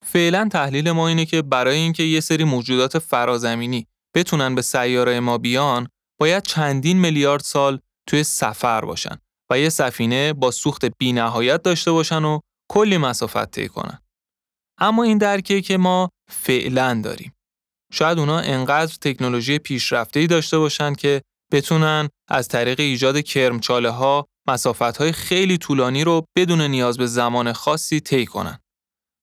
فعلا 0.05 0.49
تحلیل 0.51 0.91
ما 0.91 1.07
اینه 1.07 1.25
که 1.25 1.41
برای 1.41 1.75
اینکه 1.75 2.03
یه 2.03 2.19
سری 2.19 2.43
موجودات 2.43 2.99
فرازمینی 2.99 3.87
بتونن 4.15 4.55
به 4.55 4.61
سیاره 4.61 5.19
ما 5.19 5.37
بیان 5.37 5.87
باید 6.19 6.43
چندین 6.43 6.99
میلیارد 6.99 7.41
سال 7.41 7.79
توی 8.09 8.23
سفر 8.23 8.85
باشن 8.85 9.17
و 9.51 9.59
یه 9.59 9.69
سفینه 9.69 10.33
با 10.33 10.51
سوخت 10.51 10.85
بینهایت 10.85 11.61
داشته 11.61 11.91
باشن 11.91 12.23
و 12.23 12.39
کلی 12.71 12.97
مسافت 12.97 13.51
طی 13.51 13.67
کنن. 13.67 13.99
اما 14.79 15.03
این 15.03 15.17
درکیه 15.17 15.61
که 15.61 15.77
ما 15.77 16.09
فعلا 16.31 17.01
داریم. 17.03 17.33
شاید 17.93 18.19
اونا 18.19 18.39
انقدر 18.39 18.95
تکنولوژی 19.01 19.59
پیشرفته 19.59 20.27
داشته 20.27 20.57
باشن 20.57 20.93
که 20.93 21.21
بتونن 21.53 22.09
از 22.29 22.47
طریق 22.47 22.79
ایجاد 22.79 23.21
کرمچاله 23.21 23.89
ها 23.89 24.25
مسافت 24.47 24.81
های 24.97 25.11
خیلی 25.11 25.57
طولانی 25.57 26.03
رو 26.03 26.25
بدون 26.37 26.61
نیاز 26.61 26.97
به 26.97 27.07
زمان 27.07 27.53
خاصی 27.53 27.99
طی 27.99 28.25
کنن. 28.25 28.59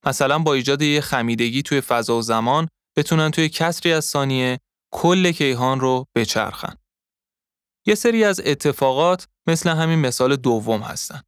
مثلا 0.07 0.39
با 0.39 0.55
ایجاد 0.55 0.83
یه 0.83 1.01
خمیدگی 1.01 1.63
توی 1.63 1.81
فضا 1.81 2.17
و 2.17 2.23
زمان 2.23 2.69
بتونن 2.97 3.31
توی 3.31 3.49
کسری 3.49 3.93
از 3.93 4.05
ثانیه 4.05 4.59
کل 4.93 5.33
کیهان 5.33 5.81
رو 5.81 6.07
بچرخن. 6.15 6.77
یه 7.87 7.95
سری 7.95 8.25
از 8.25 8.41
اتفاقات 8.45 9.29
مثل 9.49 9.71
همین 9.71 9.99
مثال 9.99 10.37
دوم 10.37 10.81
هستن. 10.81 11.23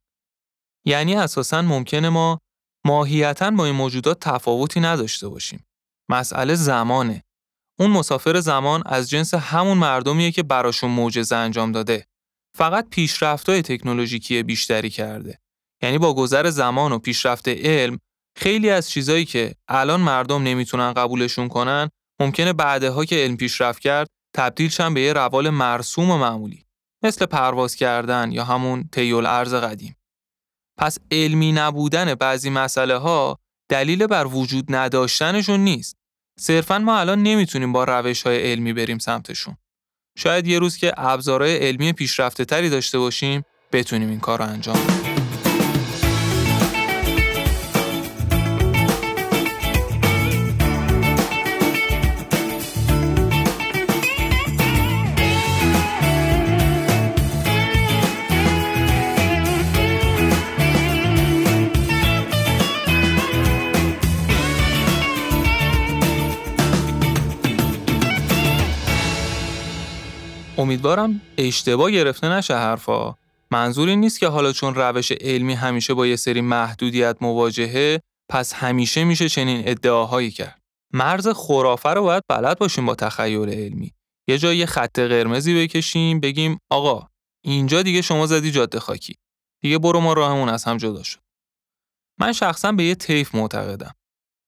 یعنی 0.87 1.15
اساساً 1.15 1.63
ممکنه 1.63 2.09
ما 2.09 2.39
ماهیتا 2.87 3.51
با 3.51 3.65
این 3.65 3.75
موجودات 3.75 4.21
تفاوتی 4.21 4.81
نداشته 4.81 5.29
باشیم. 5.29 5.67
مسئله 6.11 6.55
زمانه. 6.55 7.23
اون 7.83 7.91
مسافر 7.91 8.41
زمان 8.41 8.83
از 8.87 9.11
جنس 9.11 9.35
همون 9.35 9.79
مردمیه 9.79 10.33
که 10.33 10.43
براشون 10.43 10.91
معجزه 10.91 11.37
انجام 11.37 11.73
داده. 11.73 12.07
فقط 12.59 12.89
پیشرفت‌های 12.91 13.63
تکنولوژیکی 13.63 14.43
بیشتری 14.43 14.91
کرده. 14.91 15.39
یعنی 15.83 15.99
با 15.99 16.15
گذر 16.15 16.51
زمان 16.51 16.93
و 16.93 16.99
پیشرفت 16.99 17.49
علم 17.49 17.99
خیلی 18.37 18.71
از 18.71 18.91
چیزایی 18.91 19.25
که 19.25 19.55
الان 19.69 20.01
مردم 20.01 20.43
نمی‌تونن 20.43 20.93
قبولشون 20.93 21.49
کنن 21.49 21.89
ممکنه 22.21 22.53
بعدها 22.53 23.05
که 23.05 23.17
علم 23.17 23.37
پیشرفت 23.37 23.83
کرد 23.83 24.09
تبدیل 24.37 24.69
شن 24.69 24.95
به 24.95 25.01
یه 25.01 25.13
روال 25.13 25.51
مرسوم 25.51 26.11
و 26.11 26.19
معمولی 26.19 26.67
مثل 27.05 27.27
پرواز 27.27 27.75
کردن 27.75 28.33
یا 28.33 28.45
همون 28.45 28.89
تیول 28.93 29.27
ارز 29.27 29.55
قدیم 29.55 29.97
پس 30.79 30.99
علمی 31.11 31.53
نبودن 31.53 32.15
بعضی 32.15 32.51
مسئله 32.51 32.97
ها 32.97 33.39
دلیل 33.71 34.07
بر 34.07 34.27
وجود 34.27 34.65
نداشتنشون 34.69 35.61
نیست 35.61 36.02
صرفا 36.39 36.79
ما 36.79 36.99
الان 36.99 37.23
نمی‌تونیم 37.23 37.73
با 37.73 37.85
روش 37.85 38.23
های 38.23 38.53
علمی 38.53 38.73
بریم 38.73 38.99
سمتشون. 38.99 39.57
شاید 40.19 40.47
یه 40.47 40.59
روز 40.59 40.77
که 40.77 40.93
ابزارهای 40.97 41.57
علمی 41.57 41.93
پیشرفته 41.93 42.45
تری 42.45 42.71
داشته 42.71 42.99
باشیم 42.99 43.45
بتونیم 43.73 44.09
این 44.09 44.21
کار 44.21 44.39
رو 44.39 44.45
انجام 44.45 44.77
بدیم. 44.77 45.12
امیدوارم 70.63 71.21
اشتباه 71.39 71.91
گرفته 71.91 72.29
نشه 72.29 72.55
حرفا. 72.55 73.15
منظور 73.51 73.89
این 73.89 74.01
نیست 74.01 74.21
که 74.21 74.29
حالا 74.29 74.53
چون 74.53 74.75
روش 74.75 75.13
علمی 75.13 75.55
همیشه 75.55 75.95
با 75.95 76.07
یه 76.07 76.17
سری 76.17 76.41
محدودیت 76.41 77.17
مواجهه 77.21 78.01
پس 78.29 78.53
همیشه 78.53 79.05
میشه 79.05 79.29
چنین 79.29 79.63
ادعاهایی 79.67 80.31
کرد. 80.31 80.59
مرز 80.93 81.29
خرافه 81.29 81.89
رو 81.89 82.03
باید 82.03 82.23
بلد 82.29 82.59
باشیم 82.59 82.87
با 82.87 82.95
تخیل 82.95 83.49
علمی. 83.49 83.93
یه 84.29 84.39
جای 84.39 84.67
خط 84.67 84.99
قرمزی 84.99 85.55
بکشیم 85.55 86.21
بگیم 86.21 86.59
آقا 86.71 87.09
اینجا 87.45 87.83
دیگه 87.83 88.03
شما 88.03 88.27
زدی 88.27 88.51
جاده 88.51 88.81
خاکی. 88.81 89.15
دیگه 89.63 89.79
برو 89.79 90.01
ما 90.01 90.13
راهمون 90.13 90.49
از 90.49 90.65
هم 90.65 90.77
جدا 90.77 91.03
شد. 91.03 91.21
من 92.21 92.33
شخصا 92.33 92.73
به 92.73 92.85
یه 92.85 92.95
طیف 92.95 93.35
معتقدم. 93.35 93.95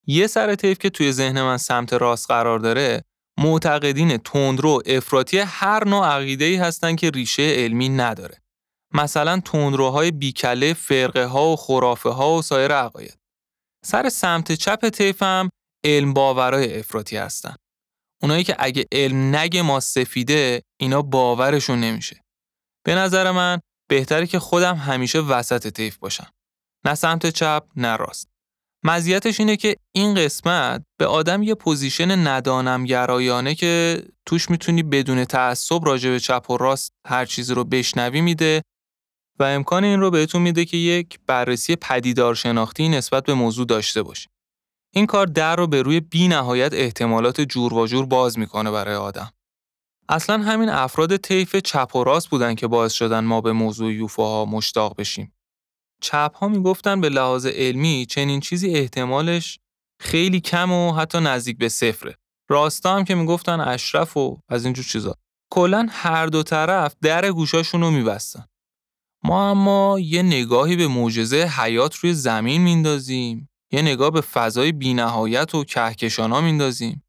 یه 0.06 0.26
سر 0.26 0.54
طیف 0.54 0.78
که 0.78 0.90
توی 0.90 1.12
ذهن 1.12 1.42
من 1.42 1.56
سمت 1.56 1.92
راست 1.92 2.30
قرار 2.30 2.59
داره 2.59 3.04
معتقدین 3.38 4.17
تندرو 4.17 4.83
افراطی 4.87 5.38
هر 5.38 5.88
نوع 5.88 6.07
عقیده 6.07 6.45
ای 6.45 6.57
هستن 6.57 6.97
که 6.97 7.11
ریشه 7.11 7.43
علمی 7.43 7.88
نداره. 7.88 8.38
مثلا 8.93 9.41
تندروهای 9.41 10.11
بیکله 10.11 10.75
فرقه 10.75 11.25
ها 11.25 11.49
و 11.49 11.57
خرافه 11.57 12.09
ها 12.09 12.35
و 12.35 12.43
سایر 12.43 12.73
عقاید. 12.73 13.19
سر 13.85 14.09
سمت 14.09 14.53
چپ 14.53 14.88
طیف 14.88 15.23
هم 15.23 15.50
علم 15.85 16.12
باورای 16.14 16.79
افراطی 16.79 17.17
هستن. 17.17 17.55
اونایی 18.23 18.45
که 18.45 18.57
اگه 18.59 18.85
علم 18.93 19.37
نگه 19.37 19.62
ما 19.62 19.81
سفیده 19.81 20.62
اینا 20.81 21.03
باورشون 21.03 21.81
نمیشه. 21.81 22.21
به 22.87 22.95
نظر 22.95 23.31
من 23.31 23.61
بهتره 23.88 24.26
که 24.26 24.38
خودم 24.38 24.76
همیشه 24.76 25.19
وسط 25.19 25.69
طیف 25.69 25.97
باشم. 25.97 26.31
نه 26.85 26.95
سمت 26.95 27.26
چپ 27.26 27.64
نه 27.76 27.97
راست. 27.97 28.34
مزیتش 28.87 29.41
اینه 29.41 29.57
که 29.57 29.76
این 29.93 30.14
قسمت 30.14 30.83
به 30.99 31.07
آدم 31.07 31.43
یه 31.43 31.55
position 31.54 32.26
ندانم 32.26 32.85
گرایانه 32.85 33.55
که 33.55 34.03
توش 34.26 34.50
می‌تونی 34.50 34.83
بدون 34.83 35.25
تعصب 35.25 35.85
راجع 35.85 36.11
به 36.11 36.21
چپ 36.21 36.50
و 36.50 36.57
راست 36.57 36.93
هر 37.07 37.25
چیزی 37.25 37.55
رو 37.55 37.64
بشنوی 37.64 38.21
میده 38.21 38.62
و 39.38 39.45
امکان 39.45 39.85
این 39.85 40.00
رو 40.00 40.11
بهتون 40.11 40.43
میده 40.43 40.64
که 40.64 40.76
یک 40.76 41.19
بررسی 41.26 41.76
پدیدار 41.76 42.35
شناختی 42.35 42.88
نسبت 42.88 43.25
به 43.25 43.35
موضوع 43.35 43.67
داشته 43.67 44.03
باشی. 44.03 44.29
این 44.95 45.07
کار 45.07 45.26
در 45.26 45.57
رو 45.57 45.67
به 45.67 45.83
روی 45.83 46.00
بی 46.00 46.29
نهایت 46.29 46.75
احتمالات 46.75 47.41
جورواجور 47.40 48.07
باز 48.07 48.38
می‌کنه 48.38 48.71
برای 48.71 48.95
آدم. 48.95 49.31
اصلا 50.09 50.43
همین 50.43 50.69
افراد 50.69 51.17
طیف 51.17 51.57
چپ 51.57 51.97
و 51.97 52.05
راست 52.05 52.29
بودن 52.29 52.55
که 52.55 52.67
باعث 52.67 52.93
شدن 52.93 53.21
ما 53.21 53.41
به 53.41 53.53
موضوع 53.53 53.93
یوفوها 53.93 54.45
مشتاق 54.45 54.97
بشیم. 54.97 55.33
چپ 56.01 56.33
ها 56.35 56.49
می‌گفتن 56.49 57.01
به 57.01 57.09
لحاظ 57.09 57.47
علمی 57.47 58.07
چنین 58.07 58.41
چیزی 58.41 58.75
احتمالش 58.75 59.59
خیلی 60.01 60.41
کم 60.41 60.73
و 60.73 60.93
حتی 60.93 61.21
نزدیک 61.21 61.59
به 61.59 61.69
صفره. 61.69 62.17
راستا 62.49 62.97
هم 62.97 63.05
که 63.05 63.15
می‌گفتن 63.15 63.61
اشرف 63.61 64.17
و 64.17 64.39
از 64.49 64.65
اینجور 64.65 64.85
چیزا. 64.85 65.15
کلا 65.53 65.87
هر 65.91 66.27
دو 66.27 66.43
طرف 66.43 66.95
در 67.03 67.31
گوشاشون 67.33 67.81
رو 67.81 67.91
میبستن. 67.91 68.45
ما 69.25 69.51
اما 69.51 70.01
یه 70.01 70.23
نگاهی 70.23 70.77
به 70.77 70.89
معجزه 70.89 71.37
حیات 71.37 71.95
روی 71.95 72.15
زمین 72.15 72.63
میندازیم. 72.63 73.49
یه 73.73 73.83
نگاه 73.83 74.11
به 74.11 74.21
فضای 74.21 74.73
بینهایت 74.73 75.55
و 75.55 75.65
کهکشان 75.65 76.45
میندازیم. 76.45 77.05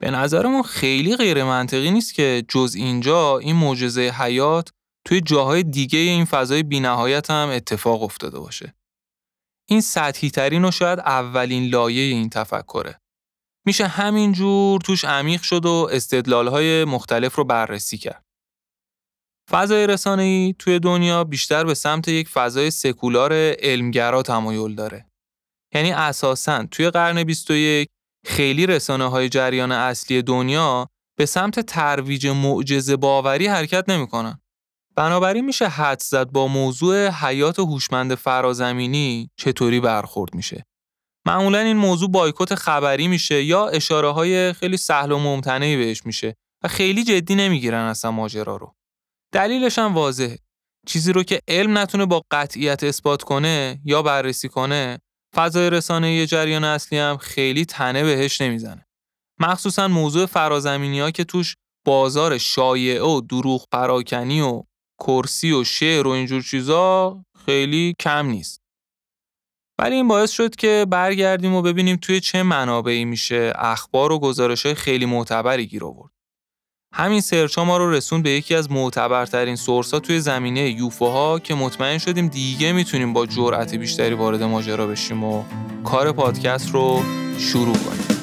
به 0.00 0.10
نظرمون 0.10 0.62
خیلی 0.62 1.16
غیر 1.16 1.44
منطقی 1.44 1.90
نیست 1.90 2.14
که 2.14 2.44
جز 2.48 2.74
اینجا 2.74 3.38
این 3.38 3.56
معجزه 3.56 4.00
حیات 4.18 4.68
توی 5.04 5.20
جاهای 5.20 5.62
دیگه 5.62 5.98
این 5.98 6.24
فضای 6.24 6.62
بینهایت 6.62 7.30
هم 7.30 7.48
اتفاق 7.48 8.02
افتاده 8.02 8.38
باشه. 8.38 8.74
این 9.68 9.80
سطحی 9.80 10.30
ترین 10.30 10.64
و 10.64 10.70
شاید 10.70 10.98
اولین 10.98 11.68
لایه 11.68 12.02
این 12.02 12.30
تفکره. 12.30 13.00
میشه 13.66 13.86
همینجور 13.86 14.80
توش 14.80 15.04
عمیق 15.04 15.42
شد 15.42 15.66
و 15.66 15.88
استدلالهای 15.92 16.84
مختلف 16.84 17.34
رو 17.34 17.44
بررسی 17.44 17.98
کرد. 17.98 18.24
فضای 19.50 19.86
رسانه‌ای 19.86 20.54
توی 20.58 20.78
دنیا 20.78 21.24
بیشتر 21.24 21.64
به 21.64 21.74
سمت 21.74 22.08
یک 22.08 22.28
فضای 22.28 22.70
سکولار 22.70 23.32
علمگرا 23.58 24.22
تمایل 24.22 24.74
داره. 24.74 25.06
یعنی 25.74 25.92
اساساً 25.92 26.66
توی 26.70 26.90
قرن 26.90 27.24
21 27.24 27.88
خیلی 28.26 28.66
رسانه 28.66 29.10
های 29.10 29.28
جریان 29.28 29.72
اصلی 29.72 30.22
دنیا 30.22 30.88
به 31.18 31.26
سمت 31.26 31.60
ترویج 31.60 32.26
معجزه 32.26 32.96
باوری 32.96 33.46
حرکت 33.46 33.88
نمی‌کنن. 33.88 34.40
بنابراین 35.00 35.44
میشه 35.44 35.68
حد 35.68 36.02
زد 36.02 36.30
با 36.30 36.46
موضوع 36.46 37.08
حیات 37.08 37.58
هوشمند 37.58 38.14
فرازمینی 38.14 39.30
چطوری 39.36 39.80
برخورد 39.80 40.34
میشه. 40.34 40.64
معمولا 41.26 41.58
این 41.58 41.76
موضوع 41.76 42.10
بایکوت 42.10 42.54
خبری 42.54 43.08
میشه 43.08 43.42
یا 43.42 43.68
اشاره 43.68 44.10
های 44.10 44.52
خیلی 44.52 44.76
سهل 44.76 45.12
و 45.12 45.18
ممتنعی 45.18 45.76
بهش 45.76 46.06
میشه 46.06 46.34
و 46.64 46.68
خیلی 46.68 47.04
جدی 47.04 47.34
نمی‌گیرن 47.34 47.84
اصلا 47.84 48.10
ماجرا 48.10 48.56
رو. 48.56 48.74
دلیلش 49.34 49.78
هم 49.78 49.94
واضحه. 49.94 50.38
چیزی 50.86 51.12
رو 51.12 51.22
که 51.22 51.40
علم 51.48 51.78
نتونه 51.78 52.06
با 52.06 52.22
قطعیت 52.30 52.84
اثبات 52.84 53.22
کنه 53.22 53.80
یا 53.84 54.02
بررسی 54.02 54.48
کنه 54.48 54.98
فضای 55.34 55.70
رسانه 55.70 56.26
جریان 56.26 56.64
اصلی 56.64 56.98
هم 56.98 57.16
خیلی 57.16 57.64
تنه 57.64 58.02
بهش 58.02 58.40
نمی‌زنه. 58.40 58.86
مخصوصا 59.40 59.88
موضوع 59.88 60.26
فرازمینی 60.26 61.00
ها 61.00 61.10
که 61.10 61.24
توش 61.24 61.56
بازار 61.86 62.38
شایعه 62.38 63.02
و 63.02 63.20
دروغ 63.20 63.66
پراکنی 63.72 64.40
و 64.40 64.62
کرسی 65.00 65.52
و 65.52 65.64
شعر 65.64 66.06
و 66.06 66.10
اینجور 66.10 66.42
چیزا 66.42 67.24
خیلی 67.46 67.94
کم 68.00 68.26
نیست. 68.26 68.60
ولی 69.78 69.94
این 69.94 70.08
باعث 70.08 70.30
شد 70.30 70.56
که 70.56 70.86
برگردیم 70.90 71.54
و 71.54 71.62
ببینیم 71.62 71.96
توی 71.96 72.20
چه 72.20 72.42
منابعی 72.42 73.04
میشه 73.04 73.52
اخبار 73.54 74.12
و 74.12 74.18
گزارش 74.18 74.66
های 74.66 74.74
خیلی 74.74 75.06
معتبری 75.06 75.66
گیر 75.66 75.84
آورد. 75.84 76.10
همین 76.94 77.20
سرچ 77.20 77.58
ها 77.58 77.64
ما 77.64 77.76
رو 77.76 77.90
رسون 77.90 78.22
به 78.22 78.30
یکی 78.30 78.54
از 78.54 78.70
معتبرترین 78.70 79.56
سورس 79.56 79.94
ها 79.94 80.00
توی 80.00 80.20
زمینه 80.20 80.70
یوفوها 80.70 81.38
که 81.38 81.54
مطمئن 81.54 81.98
شدیم 81.98 82.28
دیگه 82.28 82.72
می‌تونیم 82.72 83.12
با 83.12 83.26
جرأت 83.26 83.74
بیشتری 83.74 84.14
وارد 84.14 84.42
ماجرا 84.42 84.86
بشیم 84.86 85.24
و 85.24 85.44
کار 85.84 86.12
پادکست 86.12 86.70
رو 86.70 87.02
شروع 87.38 87.76
کنیم. 87.76 88.19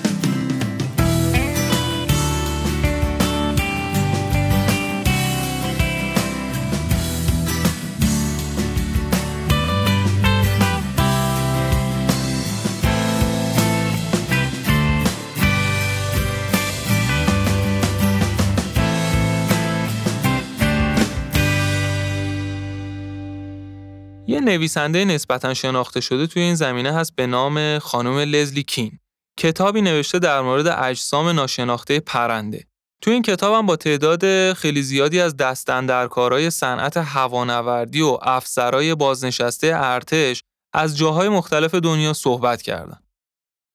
یه 24.37 24.43
نویسنده 24.43 25.05
نسبتا 25.05 25.53
شناخته 25.53 26.01
شده 26.01 26.27
توی 26.27 26.41
این 26.41 26.55
زمینه 26.55 26.93
هست 26.93 27.15
به 27.15 27.27
نام 27.27 27.79
خانم 27.79 28.17
لزلی 28.17 28.63
کین. 28.63 28.99
کتابی 29.37 29.81
نوشته 29.81 30.19
در 30.19 30.41
مورد 30.41 30.67
اجسام 30.67 31.27
ناشناخته 31.27 31.99
پرنده. 31.99 32.67
توی 33.01 33.13
این 33.13 33.21
کتاب 33.21 33.53
هم 33.55 33.65
با 33.65 33.75
تعداد 33.75 34.53
خیلی 34.53 34.81
زیادی 34.81 35.19
از 35.19 35.37
دستندرکارای 35.37 36.49
صنعت 36.49 36.97
هوانوردی 36.97 38.01
و 38.01 38.17
افسرای 38.21 38.95
بازنشسته 38.95 39.71
ارتش 39.75 40.43
از 40.73 40.97
جاهای 40.97 41.29
مختلف 41.29 41.75
دنیا 41.75 42.13
صحبت 42.13 42.61
کردن. 42.61 42.99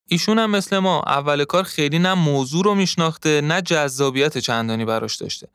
ایشون 0.08 0.38
هم 0.38 0.50
مثل 0.50 0.78
ما 0.78 1.02
اول 1.06 1.44
کار 1.44 1.62
خیلی 1.62 1.98
نه 1.98 2.14
موضوع 2.14 2.64
رو 2.64 2.74
میشناخته 2.74 3.40
نه 3.40 3.62
جذابیت 3.62 4.38
چندانی 4.38 4.84
براش 4.84 5.16
داشته. 5.16 5.48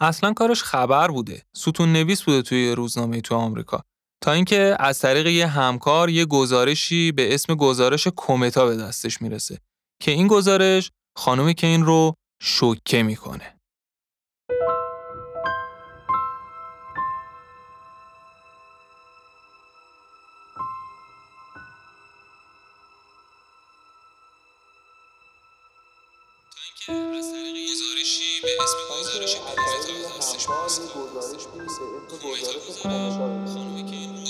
اصلا 0.00 0.32
کارش 0.32 0.62
خبر 0.62 1.08
بوده. 1.08 1.42
ستون 1.52 1.92
نویس 1.92 2.22
بوده 2.22 2.42
توی 2.42 2.72
روزنامه 2.72 3.20
تو 3.20 3.34
آمریکا. 3.34 3.84
تا 4.22 4.32
اینکه 4.32 4.76
از 4.78 4.98
طریق 4.98 5.26
یه 5.26 5.46
همکار 5.46 6.10
یه 6.10 6.24
گزارشی 6.24 7.12
به 7.12 7.34
اسم 7.34 7.54
گزارش 7.54 8.06
کومتا 8.06 8.66
به 8.66 8.76
دستش 8.76 9.22
می‌رسه 9.22 9.58
که 10.02 10.10
این 10.10 10.26
گزارش 10.26 10.90
خانم 11.16 11.52
کین 11.52 11.84
رو 11.84 12.14
شوکه 12.42 13.02
می‌کنه. 13.02 13.56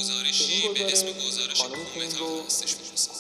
گزارشی 0.01 0.69
به 0.75 0.93
اسم 0.93 1.07
گزارش 1.07 1.63
کومتا 1.63 2.25
به 2.35 2.45
دستش 2.47 2.77
می‌رسه. 2.77 3.11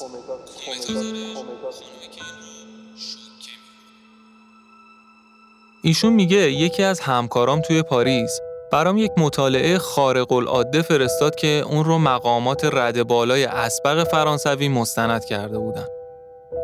ایشون 5.82 6.12
میگه 6.12 6.36
یکی 6.36 6.82
از 6.82 7.00
همکارام 7.00 7.60
توی 7.60 7.82
پاریس. 7.82 8.40
برام 8.72 8.98
یک 8.98 9.10
مطالعه 9.18 9.78
خارق 9.78 10.32
العاده 10.32 10.82
فرستاد 10.82 11.34
که 11.34 11.64
اون 11.66 11.84
رو 11.84 11.98
مقامات 11.98 12.64
رد 12.64 13.02
بالای 13.02 13.44
اسبق 13.44 14.04
فرانسوی 14.04 14.68
مستند 14.68 15.24
کرده 15.24 15.58
بودن. 15.58 15.86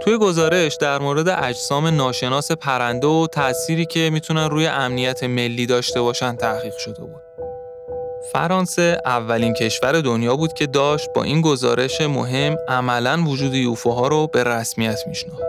توی 0.02 0.18
گزارش 0.18 0.74
در 0.74 0.98
مورد 0.98 1.28
اجسام 1.28 1.86
ناشناس 1.86 2.52
پرنده 2.52 3.06
و 3.06 3.26
تأثیری 3.26 3.86
که 3.86 4.10
می‌تونن 4.12 4.50
روی 4.50 4.66
امنیت 4.66 5.24
ملی 5.24 5.66
داشته 5.66 6.00
باشن 6.00 6.36
تحقیق 6.36 6.76
شده 6.76 7.00
بود. 7.00 7.22
فرانسه 8.32 9.00
اولین 9.04 9.54
کشور 9.54 10.00
دنیا 10.00 10.36
بود 10.36 10.52
که 10.52 10.66
داشت 10.66 11.08
با 11.14 11.22
این 11.22 11.40
گزارش 11.40 12.00
مهم 12.00 12.56
عملا 12.68 13.24
وجود 13.26 13.54
یوفوها 13.54 14.08
رو 14.08 14.26
به 14.26 14.44
رسمیت 14.44 14.98
میشناخت. 15.06 15.42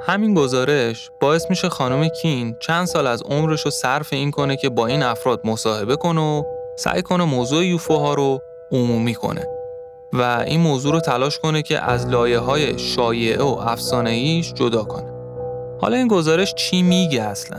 همین 0.00 0.34
گزارش 0.34 1.10
باعث 1.20 1.50
میشه 1.50 1.68
خانم 1.68 2.08
کین 2.08 2.56
چند 2.60 2.86
سال 2.86 3.06
از 3.06 3.22
عمرش 3.22 3.64
رو 3.64 3.70
صرف 3.70 4.12
این 4.12 4.30
کنه 4.30 4.56
که 4.56 4.68
با 4.68 4.86
این 4.86 5.02
افراد 5.02 5.40
مصاحبه 5.44 5.96
کنه 5.96 6.20
و 6.20 6.42
سعی 6.76 7.02
کنه 7.02 7.24
موضوع 7.24 7.64
یوفوها 7.64 8.14
رو 8.14 8.42
عمومی 8.72 9.14
کنه 9.14 9.46
و 10.14 10.44
این 10.46 10.60
موضوع 10.60 10.92
رو 10.92 11.00
تلاش 11.00 11.38
کنه 11.38 11.62
که 11.62 11.80
از 11.80 12.06
لایه 12.06 12.38
های 12.38 12.78
شایعه 12.78 13.42
و 13.42 13.58
افسانه 13.60 14.10
ایش 14.10 14.52
جدا 14.52 14.84
کنه. 14.84 15.10
حالا 15.80 15.96
این 15.96 16.08
گزارش 16.08 16.54
چی 16.54 16.82
میگه 16.82 17.22
اصلا؟ 17.22 17.58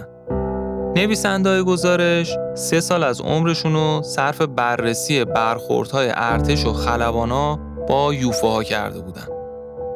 نویسنده 0.96 1.64
گزارش 1.64 2.38
سه 2.54 2.80
سال 2.80 3.04
از 3.04 3.22
عمرشون 3.22 3.74
رو 3.74 4.02
صرف 4.04 4.42
بررسی 4.42 5.26
برخوردهای 5.26 6.12
ارتش 6.16 6.66
و 6.66 6.74
خلبانا 6.74 7.60
با 7.88 8.14
یوفاها 8.14 8.64
کرده 8.64 9.00
بودن. 9.00 9.28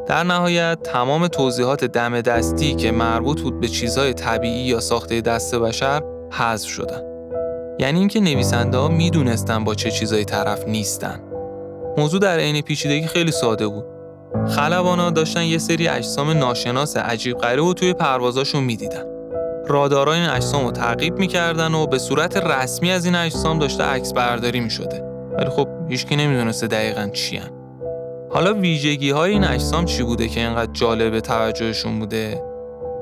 در 0.07 0.23
نهایت 0.23 0.77
تمام 0.83 1.27
توضیحات 1.27 1.85
دم 1.85 2.21
دستی 2.21 2.75
که 2.75 2.91
مربوط 2.91 3.41
بود 3.41 3.59
به 3.59 3.67
چیزهای 3.67 4.13
طبیعی 4.13 4.61
یا 4.61 4.79
ساخته 4.79 5.21
دست 5.21 5.55
بشر 5.55 6.01
حذف 6.31 6.69
شدن. 6.69 7.01
یعنی 7.79 7.99
اینکه 7.99 8.19
نویسنده 8.19 8.77
ها 8.77 8.87
می‌دونستن 8.87 9.63
با 9.63 9.75
چه 9.75 9.91
چیزایی 9.91 10.25
طرف 10.25 10.67
نیستن. 10.67 11.28
موضوع 11.99 12.19
در 12.19 12.39
عین 12.39 12.61
پیچیدگی 12.61 13.07
خیلی 13.07 13.31
ساده 13.31 13.67
بود. 13.67 13.85
خلبانا 14.47 15.09
داشتن 15.09 15.43
یه 15.43 15.57
سری 15.57 15.87
اجسام 15.87 16.29
ناشناس 16.29 16.97
عجیب 16.97 17.37
غریب 17.37 17.63
و 17.63 17.73
توی 17.73 17.93
پروازاشون 17.93 18.63
می‌دیدن. 18.63 19.03
رادارها 19.67 20.13
این 20.13 20.29
اجسام 20.29 20.65
رو 20.65 20.71
تعقیب 20.71 21.15
می‌کردن 21.15 21.73
و 21.73 21.87
به 21.87 21.97
صورت 21.97 22.37
رسمی 22.37 22.91
از 22.91 23.05
این 23.05 23.15
اجسام 23.15 23.59
داشته 23.59 23.83
عکس 23.83 24.13
برداری 24.13 24.59
می‌شده 24.59 25.03
ولی 25.37 25.49
خب 25.49 25.67
هیچکی 25.89 26.15
نمی‌دونسته 26.15 26.67
دقیقا 26.67 27.09
چی 27.13 27.37
هن. 27.37 27.49
حالا 28.29 28.53
ویژگی 28.53 29.09
های 29.09 29.31
این 29.31 29.43
اجسام 29.43 29.85
چی 29.85 30.03
بوده 30.03 30.27
که 30.27 30.39
اینقدر 30.39 30.71
جالب 30.73 31.19
توجهشون 31.19 31.99
بوده 31.99 32.43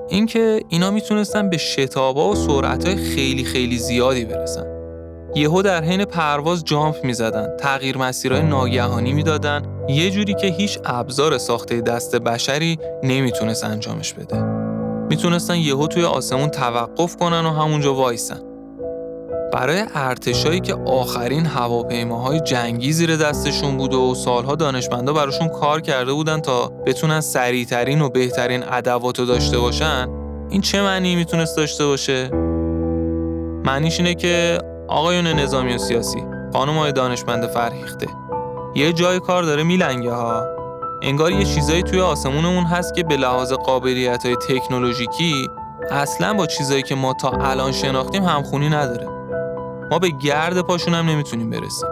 اینکه 0.10 0.62
اینا 0.69 0.91
می‌تونستن 0.91 1.49
به 1.49 1.57
شتابا 1.57 2.29
و 2.29 2.36
سرعت 2.36 2.88
های 2.88 2.95
خیلی 2.95 3.43
خیلی 3.43 3.77
زیادی 3.77 4.25
برسن 4.25 4.76
یهو 5.38 5.62
در 5.62 5.84
حین 5.84 6.06
پرواز 6.06 6.63
جامپ 6.65 6.95
می‌زدن 7.04 7.58
تغییر 7.58 7.97
مسیرهای 7.97 8.41
ناگهانی 8.41 9.13
می‌دادن 9.13 9.62
یه 9.89 10.12
جوری 10.12 10.34
که 10.34 10.47
هیچ 10.47 10.80
ابزار 10.86 11.38
ساخته 11.38 11.82
دست 11.82 12.15
بشری 12.15 12.80
نمی‌تونست 13.04 13.63
انجامش 13.63 14.13
بده 14.13 14.41
می‌تونستن 15.10 15.56
یهو 15.56 15.88
توی 15.88 16.04
آسمون 16.04 16.50
توقف 16.50 17.15
کنن 17.15 17.45
و 17.45 17.50
همونجا 17.50 17.93
وایسن. 17.93 18.39
برای 19.54 19.84
ارتشایی 19.95 20.60
که 20.60 20.73
آخرین 20.73 21.45
هواپیماهای 21.45 22.39
جنگی 22.39 22.91
زیر 22.91 23.15
دستشون 23.15 23.78
بود 23.78 23.93
و 23.93 24.15
سالها 24.15 24.56
دانشمندا 24.56 25.13
براشون 25.13 25.47
کار 25.47 25.82
کرده 25.82 26.13
بودن 26.13 26.39
تا 26.39 26.67
بتونن 26.67 27.21
سریعترین 27.21 28.02
و 28.02 28.10
بهترین 28.10 28.63
ادواتو 28.71 29.26
داشته 29.26 29.60
باشن 29.60 30.10
این 30.50 30.62
چه 30.62 30.82
معنی 30.82 31.15
می‌تونست 31.15 31.58
داشته 31.58 31.86
باشه؟ 31.86 32.30
معنیش 33.65 34.00
اینه 34.00 34.15
که 34.15 34.60
آقایون 34.88 35.28
نظامی 35.28 35.76
و 35.76 35.78
سیاسی 35.78 36.23
خانم 36.54 36.78
های 36.78 36.91
دانشمند 36.91 37.47
فرهیخته. 37.47 38.08
یه 38.76 38.93
جای 38.93 39.19
کار 39.19 39.43
داره 39.43 39.63
میلنگه 39.63 40.12
ها. 40.12 40.45
انگار 41.02 41.32
یه 41.32 41.45
چیزایی 41.45 41.84
توی 41.84 42.02
آسمونمون 42.02 42.63
هست 42.63 42.93
که 42.93 43.04
به 43.04 43.17
لحاظ 43.17 43.54
قابلیت 43.54 44.26
های 44.26 44.36
تکنولوژیکی 44.36 45.50
اصلا 45.91 46.34
با 46.34 46.45
چیزایی 46.45 46.84
که 46.84 46.95
ما 46.95 47.13
تا 47.13 47.30
الان 47.30 47.71
شناختیم 47.71 48.23
همخونی 48.23 48.69
نداره. 48.69 49.08
ما 49.91 50.00
به 50.00 50.10
گرد 50.10 50.62
پاشون 50.62 50.93
هم 50.93 51.10
نمی‌تونیم 51.10 51.50
برسیم. 51.50 51.89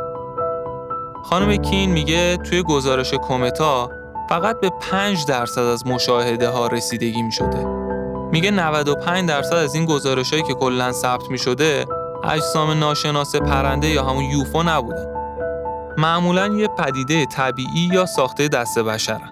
خانم 1.24 1.56
کین 1.56 1.92
میگه 1.92 2.38
توی 2.38 2.64
گزارش 2.64 3.14
کومتا 3.14 3.90
فقط 4.30 4.60
به 4.60 4.70
5 4.92 5.26
درصد 5.26 5.62
از 5.62 5.88
مشاهده 5.88 6.50
ها 6.50 6.68
رسیدگی 6.68 7.22
می‌شده. 7.22 7.66
میگه 8.32 8.52
95 8.52 9.30
درصد 9.30 9.56
از 9.56 9.76
این 9.76 9.86
گزارش 9.86 10.32
هایی 10.32 10.44
که 10.44 10.54
کلا 10.54 10.92
ثبت 10.92 11.30
می‌شده 11.30 11.86
اجسام 12.26 12.72
ناشناس 12.72 13.36
پرنده 13.36 13.88
یا 13.88 14.04
همون 14.04 14.24
یوفو 14.24 14.64
نبودن 14.64 15.16
معمولا 15.98 16.48
یه 16.48 16.68
پدیده 16.68 17.26
طبیعی 17.26 17.90
یا 17.94 18.06
ساخته 18.06 18.48
دست 18.48 18.80
بشرن. 18.80 19.32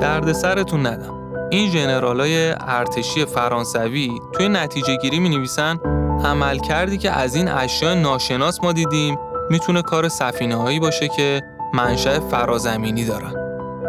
دردسرتون 0.00 0.86
ندم. 0.86 1.26
این 1.50 1.90
های 1.90 2.54
ارتشی 2.60 3.24
فرانسوی 3.24 4.10
توی 4.32 4.48
نتیجه 4.48 4.96
گیری 4.96 5.18
می 5.18 5.28
نویسن 5.28 5.78
عمل 6.24 6.58
کردی 6.58 6.98
که 6.98 7.10
از 7.10 7.34
این 7.34 7.48
اشیاء 7.48 7.94
ناشناس 7.94 8.60
ما 8.62 8.72
دیدیم 8.72 9.18
می‌تونه 9.50 9.82
کار 9.82 10.08
سفینه 10.08 10.56
هایی 10.56 10.80
باشه 10.80 11.08
که 11.08 11.42
منشأ 11.74 12.20
فرازمینی 12.20 13.04
دارن. 13.04 13.34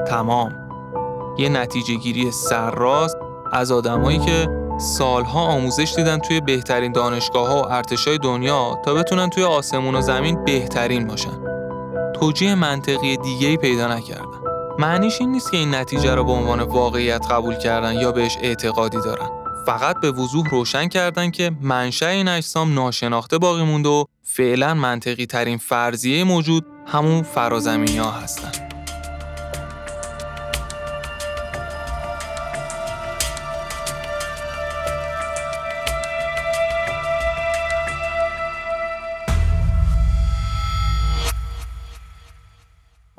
تمام. 0.08 0.54
یه 1.38 1.50
نتیجه 1.50 1.96
گیری 1.96 2.32
سرراست 2.32 3.18
از 3.52 3.72
آدمایی 3.72 4.20
که 4.20 4.67
سالها 4.78 5.42
آموزش 5.42 5.94
دیدن 5.96 6.18
توی 6.18 6.42
بهترین 6.42 6.92
دانشگاه 6.92 7.48
ها 7.48 7.62
و 7.62 7.72
ارتشای 7.72 8.18
دنیا 8.18 8.82
تا 8.86 8.94
بتونن 8.94 9.30
توی 9.30 9.44
آسمون 9.44 9.96
و 9.96 10.02
زمین 10.02 10.46
بهترین 10.46 11.08
باشن. 11.08 11.44
توجیه 12.20 12.56
منطقی 12.56 13.18
دیگه 13.18 13.48
ای 13.48 13.58
پیدا 13.58 13.96
نکردن. 13.96 14.38
معنیش 14.80 15.22
این 15.22 15.32
نیست 15.32 15.52
که 15.52 15.58
این 15.58 15.76
نتیجه 15.76 16.16
رو 16.16 16.24
به 16.24 16.32
عنوان 16.32 16.62
واقعیت 16.62 17.26
قبول 17.32 17.56
کردن 17.56 17.94
یا 17.94 18.12
بهش 18.12 18.38
اعتقادی 18.42 18.98
دارن. 18.98 19.30
فقط 19.66 20.00
به 20.02 20.12
وضوح 20.12 20.50
روشن 20.50 20.88
کردن 20.88 21.32
که 21.32 21.52
منشأ 21.62 22.08
این 22.08 22.28
اجسام 22.28 22.74
ناشناخته 22.74 23.38
باقی 23.38 23.63
مونده 23.63 23.90
و 23.90 24.04
فعلا 24.24 24.74
منطقی 24.74 25.26
ترین 25.26 25.58
فرضیه 25.58 26.24
موجود 26.24 26.66
همون 26.88 27.24
فرازمینی 27.24 27.98
ها 27.98 28.12
هستن. 28.12 28.67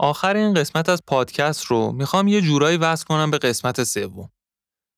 آخر 0.09 0.37
این 0.37 0.55
قسمت 0.55 0.89
از 0.89 1.03
پادکست 1.07 1.65
رو 1.65 1.93
می‌خوام 1.93 2.29
یه 2.29 2.41
جورایی 2.41 2.77
وصل 2.77 3.05
کنم 3.05 3.31
به 3.31 3.39
قسمت 3.39 3.85
سوم. 3.85 4.31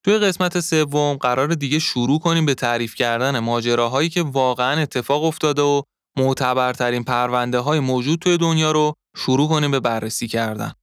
توی 0.05 0.17
قسمت 0.17 0.59
سوم 0.59 1.13
قرار 1.13 1.47
دیگه 1.47 1.79
شروع 1.79 2.19
کنیم 2.19 2.45
به 2.45 2.53
تعریف 2.53 2.95
کردن 2.95 3.39
ماجراهایی 3.39 4.09
که 4.09 4.23
واقعا 4.23 4.81
اتفاق 4.81 5.23
افتاده 5.23 5.61
و 5.61 5.81
معتبرترین 6.17 7.03
پرونده 7.03 7.59
های 7.59 7.79
موجود 7.79 8.19
توی 8.19 8.37
دنیا 8.37 8.71
رو 8.71 8.93
شروع 9.15 9.49
کنیم 9.49 9.71
به 9.71 9.79
بررسی 9.79 10.27
کردن. 10.27 10.73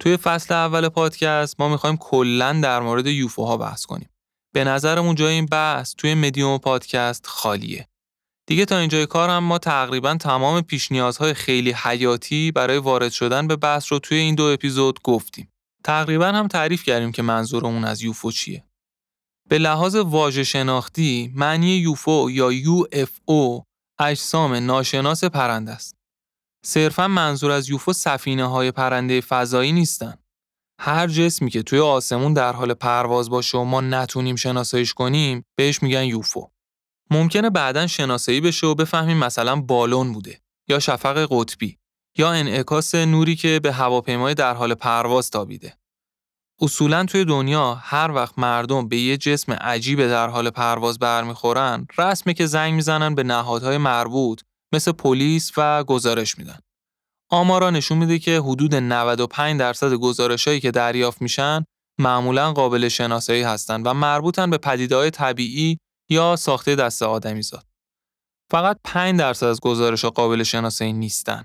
توی 0.00 0.16
فصل 0.16 0.54
اول 0.54 0.88
پادکست 0.88 1.60
ما 1.60 1.68
می‌خوایم 1.68 1.96
کلا 1.96 2.60
در 2.62 2.80
مورد 2.80 3.06
یوفوها 3.06 3.56
بحث 3.56 3.86
کنیم. 3.86 4.08
به 4.54 4.64
نظرمون 4.64 5.14
جای 5.14 5.34
این 5.34 5.46
بحث 5.46 5.94
توی 5.94 6.14
مدیوم 6.14 6.58
پادکست 6.58 7.26
خالیه. 7.26 7.88
دیگه 8.46 8.64
تا 8.64 8.78
اینجای 8.78 9.06
کار 9.06 9.30
هم 9.30 9.44
ما 9.44 9.58
تقریبا 9.58 10.14
تمام 10.14 10.60
پیش 10.60 10.92
نیازهای 10.92 11.34
خیلی 11.34 11.72
حیاتی 11.72 12.52
برای 12.52 12.78
وارد 12.78 13.12
شدن 13.12 13.46
به 13.46 13.56
بحث 13.56 13.92
رو 13.92 13.98
توی 13.98 14.18
این 14.18 14.34
دو 14.34 14.44
اپیزود 14.44 15.02
گفتیم. 15.02 15.52
تقریبا 15.84 16.26
هم 16.26 16.48
تعریف 16.48 16.84
کردیم 16.84 17.12
که 17.12 17.22
منظورمون 17.22 17.84
از 17.84 18.02
یوفو 18.02 18.30
چیه. 18.30 18.64
به 19.48 19.58
لحاظ 19.58 19.96
واژه 19.96 20.44
شناختی 20.44 21.32
معنی 21.34 21.76
یوفو 21.76 22.30
یا 22.30 22.52
یو 22.52 22.84
اف 22.92 23.10
او 23.24 23.64
اجسام 23.98 24.54
ناشناس 24.54 25.24
پرنده 25.24 25.72
است. 25.72 25.96
صرفا 26.64 27.08
منظور 27.08 27.50
از 27.50 27.68
یوفو 27.68 27.92
سفینه 27.92 28.44
های 28.46 28.70
پرنده 28.70 29.20
فضایی 29.20 29.72
نیستن. 29.72 30.18
هر 30.80 31.06
جسمی 31.06 31.50
که 31.50 31.62
توی 31.62 31.78
آسمون 31.78 32.34
در 32.34 32.52
حال 32.52 32.74
پرواز 32.74 33.30
باشه 33.30 33.58
و 33.58 33.64
ما 33.64 33.80
نتونیم 33.80 34.36
شناساییش 34.36 34.94
کنیم 34.94 35.44
بهش 35.56 35.82
میگن 35.82 36.04
یوفو. 36.04 36.51
ممکنه 37.12 37.50
بعدا 37.50 37.86
شناسایی 37.86 38.40
بشه 38.40 38.66
و 38.66 38.74
بفهمیم 38.74 39.16
مثلا 39.16 39.56
بالون 39.56 40.12
بوده 40.12 40.40
یا 40.68 40.78
شفق 40.78 41.26
قطبی 41.30 41.78
یا 42.18 42.32
انعکاس 42.32 42.94
نوری 42.94 43.36
که 43.36 43.60
به 43.62 43.72
هواپیمای 43.72 44.34
در 44.34 44.54
حال 44.54 44.74
پرواز 44.74 45.30
تابیده. 45.30 45.76
اصولا 46.60 47.04
توی 47.04 47.24
دنیا 47.24 47.74
هر 47.74 48.10
وقت 48.10 48.38
مردم 48.38 48.88
به 48.88 48.96
یه 48.96 49.16
جسم 49.16 49.52
عجیب 49.52 50.06
در 50.06 50.28
حال 50.28 50.50
پرواز 50.50 50.98
برمیخورن 50.98 51.86
رسمه 51.98 52.34
که 52.34 52.46
زنگ 52.46 52.74
می‌زنن 52.74 53.14
به 53.14 53.22
نهادهای 53.22 53.78
مربوط 53.78 54.40
مثل 54.74 54.92
پلیس 54.92 55.52
و 55.56 55.84
گزارش 55.84 56.38
میدن. 56.38 56.58
آمارا 57.30 57.70
نشون 57.70 57.98
میده 57.98 58.18
که 58.18 58.40
حدود 58.40 58.74
95 58.74 59.60
درصد 59.60 59.94
گزارشهایی 59.94 60.60
که 60.60 60.70
دریافت 60.70 61.22
میشن 61.22 61.64
معمولا 61.98 62.52
قابل 62.52 62.88
شناسایی 62.88 63.42
هستند 63.42 63.86
و 63.86 63.94
مربوطن 63.94 64.50
به 64.50 64.58
پدیده‌های 64.58 65.10
طبیعی 65.10 65.78
یا 66.08 66.36
ساخته 66.36 66.76
دست 66.76 67.02
آدمی 67.02 67.42
زاد. 67.42 67.66
فقط 68.50 68.78
5 68.84 69.18
درصد 69.18 69.46
از 69.46 69.60
گزارش 69.60 70.04
قابل 70.04 70.42
شناسایی 70.42 70.92
نیستن. 70.92 71.44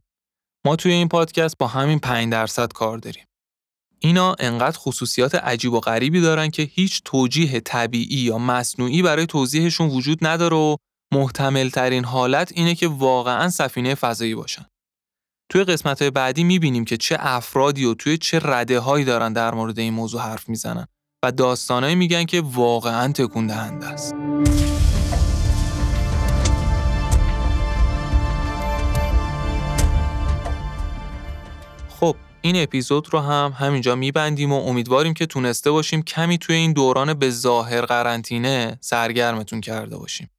ما 0.65 0.76
توی 0.76 0.91
این 0.91 1.08
پادکست 1.08 1.58
با 1.58 1.67
همین 1.67 2.00
5 2.00 2.32
درصد 2.32 2.74
کار 2.74 2.98
داریم. 2.98 3.26
اینا 4.00 4.36
انقدر 4.39 4.78
خصوصیات 4.78 5.36
عجیب 5.36 5.74
و 5.74 5.80
غریبی 5.80 6.22
دارن 6.22 6.50
که 6.50 6.63
هیچ 6.63 7.02
توجیه 7.06 7.60
طبیعی 7.60 8.17
یا 8.17 8.38
مصنوعی 8.38 9.02
برای 9.02 9.26
توضیحشون 9.26 9.89
وجود 9.89 10.28
نداره 10.28 10.56
و 10.58 10.76
محتمل 11.13 11.70
ترین 11.70 12.06
حالت 12.06 12.52
اینه 12.56 12.76
که 12.76 12.88
واقعا 12.88 13.50
سفینه 13.50 13.96
فضایی 13.96 14.36
باشن. 14.36 14.65
توی 15.52 15.63
قسمت 15.63 16.04
بعدی 16.04 16.43
می‌بینیم 16.43 16.86
که 16.86 16.98
چه 16.98 17.17
افرادی 17.20 17.86
و 17.86 17.93
توی 17.93 18.17
چه 18.17 18.39
رده 18.43 18.80
هایی 18.80 19.06
دارن 19.06 19.34
در 19.34 19.54
مورد 19.54 19.80
این 19.80 19.93
موضوع 19.93 20.22
حرف 20.22 20.50
می‌زنن 20.50 20.88
و 21.26 21.32
داستانایی 21.32 21.96
میگن 21.96 22.26
که 22.26 22.42
واقعا 22.42 23.14
تکون 23.14 23.48
دهنده 23.48 23.86
است. 23.88 24.16
خب 32.00 32.16
این 32.42 32.64
اپیزود 32.64 33.14
رو 33.14 33.20
هم 33.20 33.56
همینجا 33.60 33.96
میبندیم 33.96 34.52
و 34.52 34.68
امیدواریم 34.68 35.14
که 35.14 35.26
تونسته 35.26 35.72
باشیم 35.72 36.02
کمی 36.02 36.38
توی 36.38 36.56
این 36.56 36.74
دوران 36.74 37.14
به 37.14 37.30
ظاهر 37.30 37.82
قرنطینه 37.82 38.78
سرگرمتون 38.82 39.62
کرده 39.62 39.98
باشیم. 39.98 40.30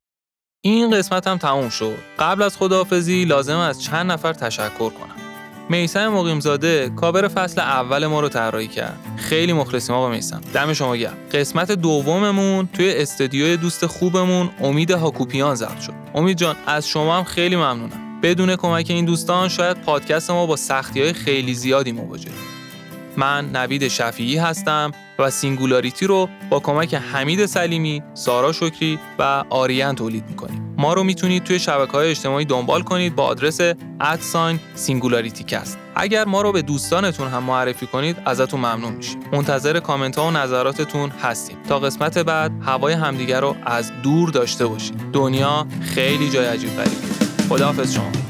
این 0.61 0.91
قسمت 0.91 1.27
هم 1.27 1.39
تموم 1.39 1.69
شد. 1.69 1.97
قبل 2.19 2.43
از 2.43 2.57
خداحافظی 2.57 3.25
لازم 3.25 3.59
از 3.59 3.83
چند 3.83 4.13
نفر 4.13 4.33
تشکر 4.33 4.91
کنم. 4.91 5.28
میسم 5.71 6.09
مقیمزاده 6.09 6.91
کاور 6.97 7.29
فصل 7.29 7.61
اول 7.61 8.07
ما 8.07 8.21
رو 8.21 8.29
طراحی 8.29 8.69
کرد. 8.69 8.99
خیلی 9.17 9.53
مخلصیم 9.53 9.95
آقا 9.95 10.09
میسم 10.09 10.41
دم 10.55 10.73
شما 10.73 10.97
گرم. 10.97 11.17
قسمت 11.33 11.73
دوممون 11.73 12.69
توی 12.73 12.93
استودیوی 12.97 13.57
دوست 13.57 13.87
خوبمون 13.87 14.51
امید 14.61 14.91
هاکوپیان 14.91 15.55
ضبط 15.55 15.81
شد. 15.81 15.93
امید 16.15 16.37
جان 16.37 16.57
از 16.67 16.89
شما 16.89 17.17
هم 17.17 17.25
خیلی 17.25 17.57
ممنونم. 17.57 18.21
بدون 18.23 18.57
کمک 18.57 18.87
این 18.91 19.05
دوستان 19.05 19.49
شاید 19.49 19.77
پادکست 19.83 20.31
ما 20.31 20.47
با 20.47 20.57
سختی 20.57 21.03
های 21.03 21.13
خیلی 21.13 21.55
زیادی 21.55 21.93
مواجه. 21.93 22.31
من 23.17 23.51
نوید 23.57 23.89
شفیعی 23.89 24.37
هستم 24.37 24.93
و 25.19 25.31
Singularity 25.31 26.07
رو 26.07 26.29
با 26.51 26.61
کمک 26.61 26.95
حمید 26.95 27.47
سلیمی، 27.47 28.03
سارا 28.15 28.53
شکری 28.53 28.99
و 29.19 29.45
آریان 29.51 29.95
تولید 29.95 30.25
می‌کنیم. 30.29 30.68
ما 30.79 30.93
رو 30.93 31.05
می‌تونید 31.05 31.45
توی 31.45 31.59
شبکه 31.59 31.93
های 31.93 32.11
اجتماعی 32.11 32.45
دنبال 32.45 32.83
کنید 32.83 33.17
با 33.17 33.25
آدرس 33.25 33.61
at 34.01 34.21
sign 34.21 34.61
SingularityCast. 34.75 35.79
اگر 35.95 36.25
ما 36.25 36.43
رو 36.43 36.53
به 36.53 36.63
دوستانتون 36.63 37.29
هم 37.29 37.43
معرفی 37.43 37.87
کنید 37.87 38.17
ازتون 38.25 38.61
ممنون 38.61 38.93
میشیم. 38.93 39.19
منتظر 39.33 39.81
کامنت 39.81 40.19
ها 40.19 40.27
و 40.27 40.31
نظراتتون 40.31 41.11
هستیم. 41.11 41.57
تا 41.69 41.79
قسمت 41.79 42.19
بعد 42.19 42.53
هوای 42.63 42.93
همدیگر 42.93 43.41
رو 43.41 43.57
از 43.67 43.93
دور 44.03 44.31
داشته 44.31 44.67
باشید. 44.67 44.97
دنیا 45.13 45.67
خیلی 45.81 46.31
جای 46.31 46.47
عجیب 46.47 46.77
غریبه. 46.77 46.97
خداحافظ 47.49 47.95
شما. 47.95 48.28